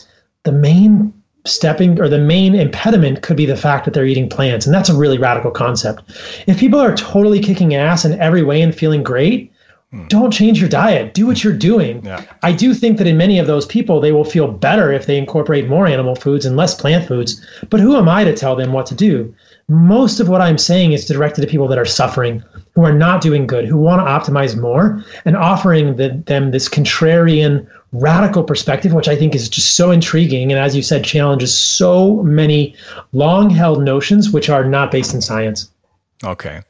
the 0.42 0.52
main 0.52 1.12
stepping 1.44 2.00
or 2.00 2.08
the 2.08 2.18
main 2.18 2.54
impediment 2.54 3.22
could 3.22 3.36
be 3.36 3.46
the 3.46 3.56
fact 3.56 3.84
that 3.84 3.94
they're 3.94 4.06
eating 4.06 4.28
plants. 4.28 4.66
And 4.66 4.74
that's 4.74 4.88
a 4.88 4.96
really 4.96 5.18
radical 5.18 5.50
concept. 5.50 6.02
If 6.46 6.58
people 6.58 6.80
are 6.80 6.96
totally 6.96 7.40
kicking 7.40 7.74
ass 7.74 8.04
in 8.04 8.18
every 8.20 8.42
way 8.42 8.62
and 8.62 8.74
feeling 8.74 9.02
great, 9.02 9.52
hmm. 9.90 10.06
don't 10.08 10.30
change 10.30 10.58
your 10.58 10.70
diet. 10.70 11.12
Do 11.12 11.26
what 11.26 11.44
you're 11.44 11.52
doing. 11.52 12.04
Yeah. 12.04 12.24
I 12.42 12.52
do 12.52 12.72
think 12.72 12.96
that 12.96 13.06
in 13.06 13.18
many 13.18 13.38
of 13.38 13.46
those 13.46 13.66
people, 13.66 14.00
they 14.00 14.12
will 14.12 14.24
feel 14.24 14.48
better 14.48 14.90
if 14.90 15.06
they 15.06 15.18
incorporate 15.18 15.68
more 15.68 15.86
animal 15.86 16.14
foods 16.14 16.46
and 16.46 16.56
less 16.56 16.74
plant 16.74 17.06
foods. 17.06 17.44
But 17.68 17.80
who 17.80 17.96
am 17.96 18.08
I 18.08 18.24
to 18.24 18.34
tell 18.34 18.56
them 18.56 18.72
what 18.72 18.86
to 18.86 18.94
do? 18.94 19.34
Most 19.68 20.20
of 20.20 20.28
what 20.28 20.40
I'm 20.40 20.58
saying 20.58 20.92
is 20.92 21.06
directed 21.06 21.42
to 21.42 21.46
people 21.46 21.68
that 21.68 21.78
are 21.78 21.86
suffering, 21.86 22.42
who 22.74 22.84
are 22.84 22.92
not 22.92 23.20
doing 23.20 23.46
good, 23.46 23.66
who 23.66 23.78
want 23.78 24.00
to 24.00 24.32
optimize 24.32 24.60
more, 24.60 25.02
and 25.24 25.36
offering 25.36 25.96
the, 25.96 26.22
them 26.26 26.50
this 26.50 26.68
contrarian 26.68 27.66
radical 27.94 28.42
perspective, 28.42 28.92
which 28.92 29.08
I 29.08 29.16
think 29.16 29.34
is 29.34 29.48
just 29.48 29.74
so 29.74 29.90
intriguing. 29.90 30.52
And 30.52 30.60
as 30.60 30.76
you 30.76 30.82
said, 30.82 31.04
challenges 31.04 31.54
so 31.54 32.22
many 32.22 32.74
long 33.12 33.48
held 33.50 33.82
notions 33.82 34.30
which 34.30 34.50
are 34.50 34.64
not 34.64 34.90
based 34.90 35.14
in 35.14 35.22
science. 35.22 35.70
Okay. 36.22 36.62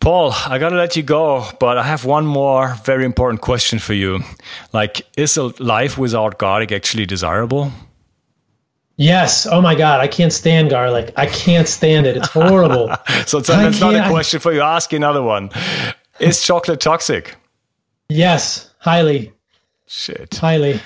Paul, 0.00 0.32
I 0.46 0.58
got 0.58 0.70
to 0.70 0.76
let 0.76 0.96
you 0.96 1.02
go, 1.02 1.46
but 1.58 1.78
I 1.78 1.82
have 1.84 2.04
one 2.04 2.26
more 2.26 2.76
very 2.84 3.04
important 3.04 3.40
question 3.40 3.78
for 3.78 3.94
you. 3.94 4.20
Like, 4.72 5.06
is 5.16 5.36
a 5.36 5.52
life 5.62 5.98
without 5.98 6.38
garlic 6.38 6.72
actually 6.72 7.06
desirable? 7.06 7.72
Yes. 8.96 9.46
Oh 9.46 9.60
my 9.60 9.74
God. 9.74 10.00
I 10.00 10.08
can't 10.08 10.32
stand 10.32 10.70
garlic. 10.70 11.12
I 11.16 11.26
can't 11.26 11.68
stand 11.68 12.06
it. 12.06 12.16
It's 12.16 12.28
horrible. 12.28 12.90
so 13.26 13.40
that's 13.40 13.80
not 13.80 13.94
a 13.94 14.08
question 14.08 14.40
for 14.40 14.52
you. 14.52 14.60
Ask 14.60 14.92
another 14.92 15.22
one. 15.22 15.50
Is 16.18 16.42
chocolate 16.42 16.80
toxic? 16.80 17.36
Yes, 18.08 18.74
highly. 18.78 19.32
Shit. 19.88 20.34
Highly. 20.34 20.80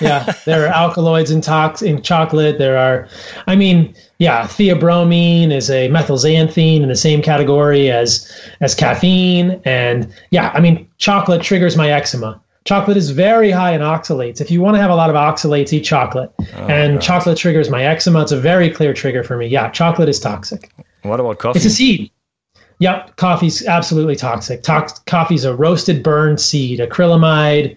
yeah, 0.00 0.32
there 0.46 0.66
are 0.66 0.68
alkaloids 0.68 1.30
in 1.30 1.40
tox 1.40 1.82
in 1.82 2.02
chocolate. 2.02 2.58
There 2.58 2.78
are, 2.78 3.06
I 3.46 3.54
mean, 3.54 3.94
yeah, 4.18 4.44
theobromine 4.46 5.52
is 5.52 5.70
a 5.70 5.88
methylxanthine 5.88 6.82
in 6.82 6.88
the 6.88 6.96
same 6.96 7.22
category 7.22 7.90
as 7.90 8.30
as 8.60 8.74
caffeine, 8.74 9.60
and 9.64 10.12
yeah, 10.30 10.50
I 10.54 10.60
mean, 10.60 10.88
chocolate 10.98 11.42
triggers 11.42 11.76
my 11.76 11.90
eczema. 11.90 12.40
Chocolate 12.64 12.96
is 12.96 13.10
very 13.10 13.50
high 13.50 13.72
in 13.72 13.80
oxalates. 13.80 14.40
If 14.40 14.50
you 14.50 14.60
want 14.60 14.76
to 14.76 14.80
have 14.80 14.90
a 14.90 14.94
lot 14.94 15.10
of 15.10 15.16
oxalates, 15.16 15.72
eat 15.72 15.80
chocolate. 15.80 16.30
Oh, 16.38 16.66
and 16.66 16.94
God. 16.94 17.02
chocolate 17.02 17.38
triggers 17.38 17.70
my 17.70 17.84
eczema. 17.84 18.22
It's 18.22 18.32
a 18.32 18.40
very 18.40 18.70
clear 18.70 18.92
trigger 18.92 19.22
for 19.22 19.36
me. 19.36 19.46
Yeah, 19.46 19.70
chocolate 19.70 20.08
is 20.08 20.20
toxic. 20.20 20.70
What 21.02 21.20
about 21.20 21.38
coffee? 21.38 21.58
It's 21.58 21.66
a 21.66 21.70
seed. 21.70 22.10
Yep, 22.78 23.16
coffee's 23.16 23.66
absolutely 23.66 24.16
toxic. 24.16 24.62
Tox- 24.62 24.98
coffee's 25.00 25.44
a 25.44 25.54
roasted 25.54 26.02
burned 26.02 26.40
seed, 26.40 26.80
acrylamide, 26.80 27.76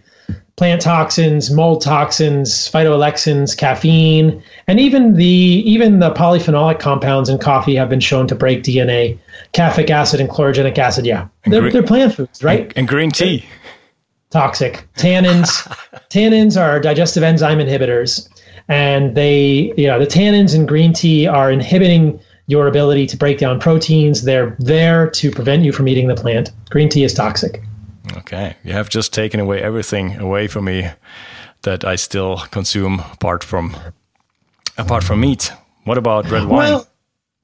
plant 0.55 0.81
toxins, 0.81 1.49
mold 1.49 1.81
toxins, 1.81 2.69
phytoalexins, 2.69 3.57
caffeine, 3.57 4.41
and 4.67 4.79
even 4.79 5.15
the 5.15 5.25
even 5.25 5.99
the 5.99 6.11
polyphenolic 6.11 6.79
compounds 6.79 7.29
in 7.29 7.37
coffee 7.37 7.75
have 7.75 7.89
been 7.89 7.99
shown 7.99 8.27
to 8.27 8.35
break 8.35 8.63
DNA. 8.63 9.17
Caffeic 9.53 9.89
acid 9.89 10.19
and 10.19 10.29
chlorogenic 10.29 10.77
acid, 10.77 11.05
yeah, 11.05 11.27
they're, 11.45 11.61
green, 11.61 11.73
they're 11.73 11.83
plant 11.83 12.15
foods, 12.15 12.43
right? 12.43 12.61
And, 12.61 12.77
and 12.79 12.87
green 12.87 13.11
tea. 13.11 13.45
Toxic 14.29 14.87
tannins. 14.95 15.67
tannins 16.09 16.59
are 16.59 16.79
digestive 16.79 17.23
enzyme 17.23 17.59
inhibitors, 17.59 18.27
and 18.67 19.15
they, 19.15 19.73
you 19.77 19.87
know, 19.87 19.99
the 19.99 20.07
tannins 20.07 20.55
in 20.55 20.65
green 20.65 20.93
tea 20.93 21.27
are 21.27 21.51
inhibiting 21.51 22.19
your 22.47 22.67
ability 22.67 23.07
to 23.07 23.17
break 23.17 23.37
down 23.37 23.59
proteins. 23.59 24.23
They're 24.23 24.55
there 24.59 25.09
to 25.11 25.31
prevent 25.31 25.63
you 25.63 25.71
from 25.71 25.87
eating 25.87 26.07
the 26.07 26.15
plant. 26.15 26.51
Green 26.69 26.89
tea 26.89 27.03
is 27.03 27.13
toxic. 27.13 27.61
Okay, 28.17 28.57
you 28.63 28.73
have 28.73 28.89
just 28.89 29.13
taken 29.13 29.39
away 29.39 29.61
everything 29.61 30.17
away 30.17 30.47
from 30.47 30.65
me 30.65 30.89
that 31.61 31.85
I 31.85 31.95
still 31.95 32.37
consume 32.51 32.99
apart 32.99 33.43
from 33.43 33.75
apart 34.77 35.03
from 35.03 35.21
meat. 35.21 35.53
What 35.85 35.97
about 35.97 36.29
red 36.29 36.45
wine? 36.45 36.73
Well, 36.73 36.87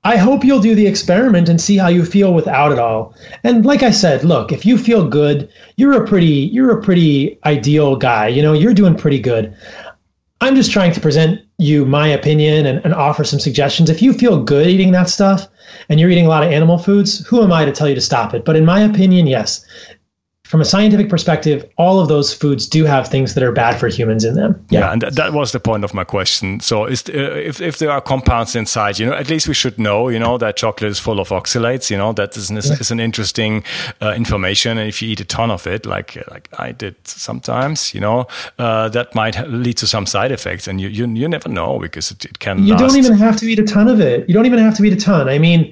I 0.04 0.15
hope 0.15 0.45
you'll 0.45 0.62
do 0.62 0.76
the 0.76 0.88
experiment 0.88 1.50
and 1.50 1.60
see 1.60 1.78
how 1.78 1.89
you 1.89 2.06
feel 2.06 2.34
without 2.34 2.72
it 2.72 2.80
all. 2.80 3.13
And 3.43 3.65
like 3.65 3.84
I 3.84 3.91
said, 3.91 4.24
look, 4.24 4.52
if 4.52 4.65
you 4.65 4.78
feel 4.78 5.08
good, 5.08 5.50
you're 5.76 6.02
a 6.02 6.08
pretty 6.08 6.50
you're 6.54 6.78
a 6.78 6.82
pretty 6.82 7.38
ideal 7.45 7.95
guy. 7.95 8.28
You 8.28 8.41
know, 8.41 8.54
you're 8.54 8.74
doing 8.74 8.95
pretty 8.95 9.19
good. 9.19 9.54
I'm 10.41 10.56
just 10.56 10.72
trying 10.72 10.93
to 10.93 11.02
present 11.02 11.41
you 11.58 11.86
my 11.86 12.08
opinion 12.08 12.65
and, 12.65 12.80
and 12.86 12.93
offer 12.93 13.26
some 13.26 13.39
suggestions. 13.39 13.89
If 13.89 14.02
you 14.02 14.13
feel 14.13 14.41
good 14.41 14.67
eating 14.67 14.93
that 14.93 15.10
stuff 15.10 15.48
and 15.89 16.00
you're 16.00 16.10
eating 16.10 16.26
a 16.26 16.30
lot 16.30 16.43
of 16.43 16.52
animal 16.52 16.78
foods, 16.78 17.26
who 17.28 17.43
am 17.43 17.52
I 17.52 17.65
to 17.65 17.74
tell 17.74 17.89
you 17.89 17.95
to 17.95 18.02
stop 18.02 18.34
it? 18.34 18.45
But 18.45 18.56
in 18.56 18.63
my 18.65 18.80
opinion, 18.80 19.28
yes, 19.28 19.65
from 20.50 20.62
a 20.62 20.66
scientific 20.66 21.10
perspective, 21.10 21.64
all 21.78 22.00
of 22.00 22.08
those 22.08 22.34
foods 22.34 22.68
do 22.68 22.84
have 22.84 23.08
things 23.08 23.36
that 23.36 23.44
are 23.44 23.52
bad 23.52 23.80
for 23.80 23.88
humans 23.88 24.26
in 24.26 24.34
them. 24.34 24.60
Yeah, 24.72 24.80
yeah 24.80 24.92
and 24.92 25.02
th- 25.02 25.14
that 25.14 25.32
was 25.32 25.52
the 25.52 25.60
point 25.60 25.84
of 25.84 25.94
my 25.94 26.04
question. 26.04 26.60
So, 26.60 26.86
is, 26.86 27.04
uh, 27.08 27.12
if 27.12 27.62
if 27.62 27.78
there 27.78 27.92
are 27.92 28.02
compounds 28.02 28.56
inside, 28.56 28.98
you 28.98 29.06
know, 29.06 29.14
at 29.14 29.30
least 29.30 29.48
we 29.48 29.54
should 29.54 29.78
know, 29.78 30.10
you 30.10 30.18
know, 30.18 30.40
that 30.40 30.58
chocolate 30.58 30.90
is 30.90 30.98
full 30.98 31.20
of 31.20 31.30
oxalates. 31.30 31.92
You 31.92 31.98
know, 31.98 32.14
that 32.14 32.36
is 32.36 32.50
an, 32.50 32.56
yeah. 32.56 32.80
is 32.80 32.90
an 32.90 33.00
interesting 33.00 33.64
uh, 34.02 34.14
information. 34.18 34.80
And 34.80 34.90
if 34.90 35.04
you 35.04 35.10
eat 35.10 35.20
a 35.20 35.26
ton 35.26 35.52
of 35.52 35.68
it, 35.68 35.86
like 35.86 36.18
like 36.32 36.50
I 36.58 36.72
did 36.72 36.96
sometimes, 37.08 37.94
you 37.94 38.02
know, 38.02 38.26
uh, 38.58 38.90
that 38.90 39.14
might 39.14 39.40
lead 39.48 39.78
to 39.78 39.86
some 39.86 40.08
side 40.08 40.32
effects, 40.32 40.68
and 40.68 40.82
you 40.82 40.90
you, 40.90 41.08
you 41.14 41.28
never 41.28 41.50
know 41.50 41.78
because 41.78 42.10
it, 42.10 42.26
it 42.26 42.40
can. 42.40 42.66
You 42.66 42.74
last. 42.74 42.82
don't 42.82 42.98
even 42.98 43.14
have 43.20 43.38
to 43.38 43.46
eat 43.46 43.60
a 43.60 43.66
ton 43.66 43.88
of 43.88 44.02
it. 44.02 44.28
You 44.28 44.34
don't 44.34 44.48
even 44.48 44.60
have 44.60 44.76
to 44.78 44.84
eat 44.84 44.94
a 44.94 45.00
ton. 45.00 45.30
I 45.30 45.38
mean, 45.38 45.72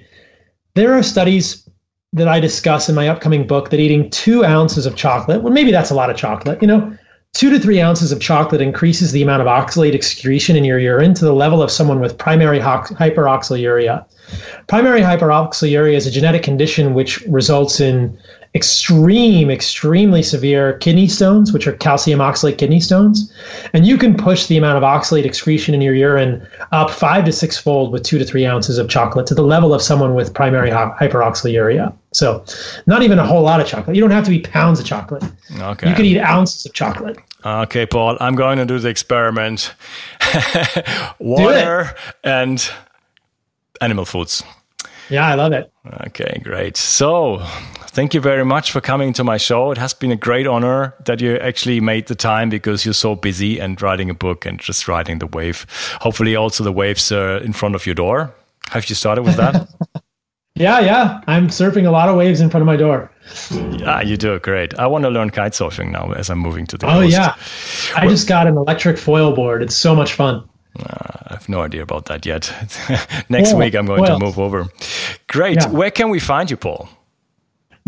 there 0.76 0.94
are 0.94 1.02
studies 1.02 1.67
that 2.14 2.28
I 2.28 2.40
discuss 2.40 2.90
in 2.90 2.96
my 2.96 3.08
upcoming 3.08 3.46
book 3.46 3.70
that 3.70 3.80
eating 3.80 4.10
two 4.10 4.46
ounces 4.46 4.86
of 4.86 4.96
chocolate, 4.96 5.42
well, 5.42 5.54
maybe 5.54 5.72
that's 5.72 5.92
a 5.92 5.96
lot 5.96 6.10
of 6.10 6.16
chocolate, 6.16 6.62
you 6.62 6.68
know, 6.68 6.98
two 7.38 7.52
to 7.52 7.60
three 7.60 7.80
ounces 7.80 8.12
of 8.12 8.20
chocolate 8.20 8.62
increases 8.62 9.12
the 9.12 9.22
amount 9.22 9.44
of 9.44 9.48
oxalate 9.48 9.94
excretion 9.94 10.56
in 10.56 10.66
your 10.66 10.80
urine 10.80 11.14
to 11.14 11.24
the 11.24 11.34
level 11.34 11.62
of 11.62 11.70
someone 11.70 12.00
with 12.00 12.18
primary 12.18 12.60
hyperoxaluria. 12.60 14.04
Primary 14.66 15.02
hyperoxaluria 15.02 15.94
is 15.94 16.08
a 16.08 16.12
genetic 16.12 16.42
condition 16.42 16.96
which 16.96 17.22
results 17.28 17.80
in 17.80 18.18
extreme, 18.56 19.52
extremely 19.52 20.24
severe 20.24 20.80
kidney 20.80 21.08
stones, 21.08 21.54
which 21.54 21.68
are 21.68 21.74
calcium 21.74 22.22
oxalate 22.22 22.58
kidney 22.58 22.80
stones. 22.80 23.32
And 23.72 23.86
you 23.86 24.00
can 24.00 24.18
push 24.18 24.48
the 24.48 24.58
amount 24.58 24.78
of 24.78 24.84
oxalate 24.84 25.26
excretion 25.26 25.76
in 25.76 25.82
your 25.82 25.94
urine 25.94 26.46
up 26.72 26.90
five 26.90 27.24
to 27.26 27.32
six 27.32 27.56
fold 27.56 27.92
with 27.92 28.02
two 28.02 28.18
to 28.18 28.26
three 28.26 28.48
ounces 28.48 28.80
of 28.80 28.90
chocolate 28.90 29.28
to 29.28 29.36
the 29.36 29.44
level 29.44 29.76
of 29.76 29.84
someone 29.84 30.16
with 30.16 30.34
primary 30.34 30.72
hyperoxaluria. 30.72 31.94
So, 32.18 32.44
not 32.88 33.04
even 33.04 33.20
a 33.20 33.26
whole 33.26 33.44
lot 33.44 33.62
of 33.62 33.68
chocolate. 33.68 33.96
You 33.96 34.02
don't 34.02 34.10
have 34.12 34.26
to 34.26 34.32
eat 34.32 34.50
pounds 34.50 34.80
of 34.80 34.88
chocolate. 34.88 35.24
Okay. 35.60 35.88
You 35.88 35.96
can 35.96 36.04
eat 36.06 36.20
ounces 36.20 36.66
of 36.66 36.74
chocolate. 36.74 37.18
Okay, 37.46 37.86
Paul, 37.86 38.18
I'm 38.20 38.34
going 38.34 38.58
to 38.58 38.66
do 38.66 38.80
the 38.80 38.90
experiment. 38.90 39.76
Water 41.20 41.96
and 42.24 42.68
animal 43.82 44.06
foods. 44.06 44.44
Yeah, 45.12 45.28
I 45.28 45.36
love 45.36 45.54
it. 45.54 45.72
Okay, 46.08 46.42
great. 46.44 46.76
So, 46.76 47.38
thank 47.92 48.16
you 48.16 48.20
very 48.20 48.44
much 48.44 48.72
for 48.72 48.82
coming 48.82 49.14
to 49.14 49.24
my 49.24 49.38
show. 49.38 49.70
It 49.70 49.78
has 49.78 49.94
been 49.94 50.12
a 50.12 50.16
great 50.16 50.48
honor 50.48 50.96
that 51.06 51.22
you 51.22 51.38
actually 51.38 51.80
made 51.80 52.08
the 52.08 52.16
time 52.16 52.50
because 52.50 52.84
you're 52.84 52.96
so 52.96 53.16
busy 53.16 53.60
and 53.60 53.80
writing 53.80 54.10
a 54.10 54.16
book 54.16 54.44
and 54.48 54.60
just 54.60 54.88
riding 54.88 55.20
the 55.20 55.28
wave. 55.28 55.68
Hopefully, 56.02 56.36
also 56.36 56.64
the 56.64 56.72
waves 56.72 57.12
are 57.12 57.38
in 57.38 57.54
front 57.54 57.76
of 57.76 57.86
your 57.86 57.96
door. 57.96 58.34
Have 58.72 58.90
you 58.90 58.96
started 58.96 59.22
with 59.22 59.36
that? 59.38 59.68
yeah, 60.60 60.80
yeah. 60.80 61.22
I'm 61.28 61.48
surfing 61.48 61.88
a 61.88 61.92
lot 61.92 62.10
of 62.10 62.16
waves 62.16 62.42
in 62.42 62.50
front 62.50 62.62
of 62.62 62.66
my 62.66 62.76
door. 62.76 63.12
Yeah, 63.52 64.02
you 64.02 64.18
do 64.18 64.40
great. 64.40 64.78
I 64.80 64.88
want 64.88 65.04
to 65.04 65.10
learn 65.10 65.30
kite 65.30 65.54
surfing 65.54 65.92
now 65.92 66.12
as 66.14 66.30
I'm 66.30 66.40
moving 66.40 66.66
to 66.68 66.78
the 66.78 66.88
oh, 66.88 67.02
coast. 67.02 67.12
yeah. 67.12 67.36
I 67.96 68.06
well, 68.06 68.16
just 68.16 68.28
got 68.28 68.48
an 68.48 68.58
electric 68.58 68.98
foil 68.98 69.36
board. 69.36 69.62
It's 69.62 69.76
so 69.76 69.96
much 69.96 70.14
fun. 70.14 70.48
Uh, 70.80 70.84
I 71.28 71.34
have 71.34 71.50
no 71.50 71.62
idea 71.62 71.82
about 71.82 72.06
that 72.06 72.26
yet. 72.26 72.54
Next 73.30 73.54
week, 73.54 73.76
I'm 73.76 73.86
going 73.86 74.06
to 74.06 74.20
move 74.20 74.40
over. 74.40 74.68
Great. 75.28 75.58
Yeah. 75.58 75.70
Where 75.70 75.92
can 75.92 76.10
we 76.10 76.20
find 76.20 76.50
you, 76.50 76.58
Paul? 76.58 76.90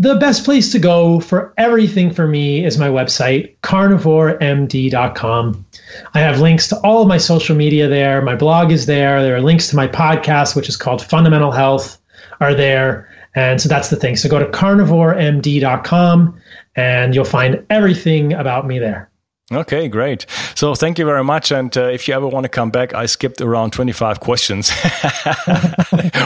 The 0.00 0.14
best 0.14 0.44
place 0.46 0.72
to 0.72 0.78
go 0.78 1.20
for 1.20 1.52
everything 1.58 2.10
for 2.10 2.26
me 2.26 2.64
is 2.64 2.78
my 2.78 2.88
website, 2.88 3.54
carnivoremd.com. 3.62 5.66
I 6.14 6.20
have 6.20 6.40
links 6.40 6.68
to 6.68 6.80
all 6.80 7.02
of 7.02 7.08
my 7.08 7.18
social 7.18 7.54
media 7.54 7.86
there. 7.86 8.22
My 8.22 8.34
blog 8.34 8.72
is 8.72 8.86
there. 8.86 9.22
There 9.22 9.36
are 9.36 9.42
links 9.42 9.68
to 9.68 9.76
my 9.76 9.86
podcast, 9.86 10.56
which 10.56 10.70
is 10.70 10.78
called 10.78 11.04
Fundamental 11.04 11.50
Health, 11.50 11.99
are 12.40 12.54
there. 12.54 13.08
And 13.34 13.60
so 13.60 13.68
that's 13.68 13.90
the 13.90 13.96
thing. 13.96 14.16
So 14.16 14.28
go 14.28 14.38
to 14.38 14.46
carnivoremd.com 14.46 16.40
and 16.76 17.14
you'll 17.14 17.24
find 17.24 17.64
everything 17.70 18.32
about 18.32 18.66
me 18.66 18.78
there. 18.78 19.10
Okay, 19.52 19.88
great. 19.88 20.26
So 20.54 20.76
thank 20.76 20.98
you 20.98 21.04
very 21.04 21.24
much. 21.24 21.50
And 21.50 21.76
uh, 21.76 21.86
if 21.86 22.06
you 22.06 22.14
ever 22.14 22.28
want 22.28 22.44
to 22.44 22.48
come 22.48 22.70
back, 22.70 22.94
I 22.94 23.06
skipped 23.06 23.40
around 23.40 23.72
25 23.72 24.20
questions. 24.20 24.70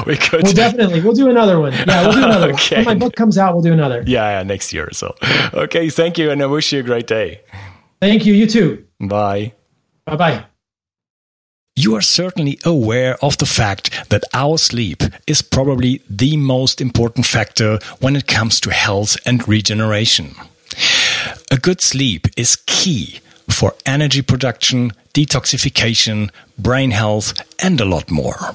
we 0.07 0.17
could. 0.17 0.43
Well, 0.43 0.53
definitely. 0.53 1.01
We'll 1.01 1.15
do 1.15 1.31
another 1.31 1.59
one. 1.59 1.73
Yeah, 1.73 2.03
we'll 2.03 2.12
do 2.12 2.25
another 2.25 2.53
okay. 2.53 2.77
When 2.77 2.85
my 2.85 2.95
book 2.95 3.17
comes 3.17 3.39
out, 3.39 3.55
we'll 3.55 3.62
do 3.62 3.73
another. 3.73 4.05
Yeah, 4.07 4.39
yeah, 4.39 4.43
next 4.43 4.75
year 4.75 4.87
or 4.89 4.93
so. 4.93 5.15
Okay, 5.55 5.89
thank 5.89 6.19
you. 6.19 6.31
And 6.31 6.43
I 6.43 6.47
wish 6.47 6.71
you 6.73 6.81
a 6.81 6.83
great 6.83 7.07
day. 7.07 7.41
Thank 8.01 8.27
you. 8.27 8.35
You 8.35 8.47
too. 8.47 8.85
Bye. 9.01 9.55
Bye 10.05 10.17
bye. 10.17 10.45
You 11.77 11.97
are 11.97 12.03
certainly 12.03 12.61
aware 12.64 13.16
of 13.20 13.39
the 13.39 13.47
fact 13.47 14.09
that 14.09 14.22
our 14.33 14.59
sleep 14.59 15.03
is 15.27 15.43
probably 15.43 16.03
the 16.09 16.37
most 16.37 16.81
important 16.81 17.27
factor 17.27 17.81
when 17.99 18.14
it 18.14 18.29
comes 18.29 18.61
to 18.61 18.70
health 18.70 19.16
and 19.27 19.47
regeneration. 19.49 20.37
A 21.51 21.57
good 21.57 21.81
sleep 21.81 22.29
is 22.37 22.62
key 22.66 23.18
for 23.51 23.75
energy 23.85 24.22
production, 24.22 24.93
detoxification, 25.14 26.31
brain 26.57 26.93
health, 26.93 27.35
and 27.59 27.81
a 27.81 27.85
lot 27.85 28.09
more. 28.09 28.55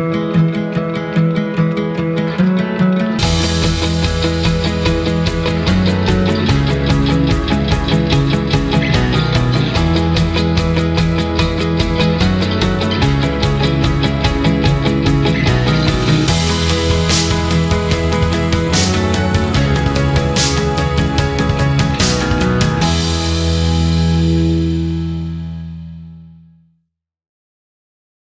Thank 0.00 0.44
you. 0.44 0.49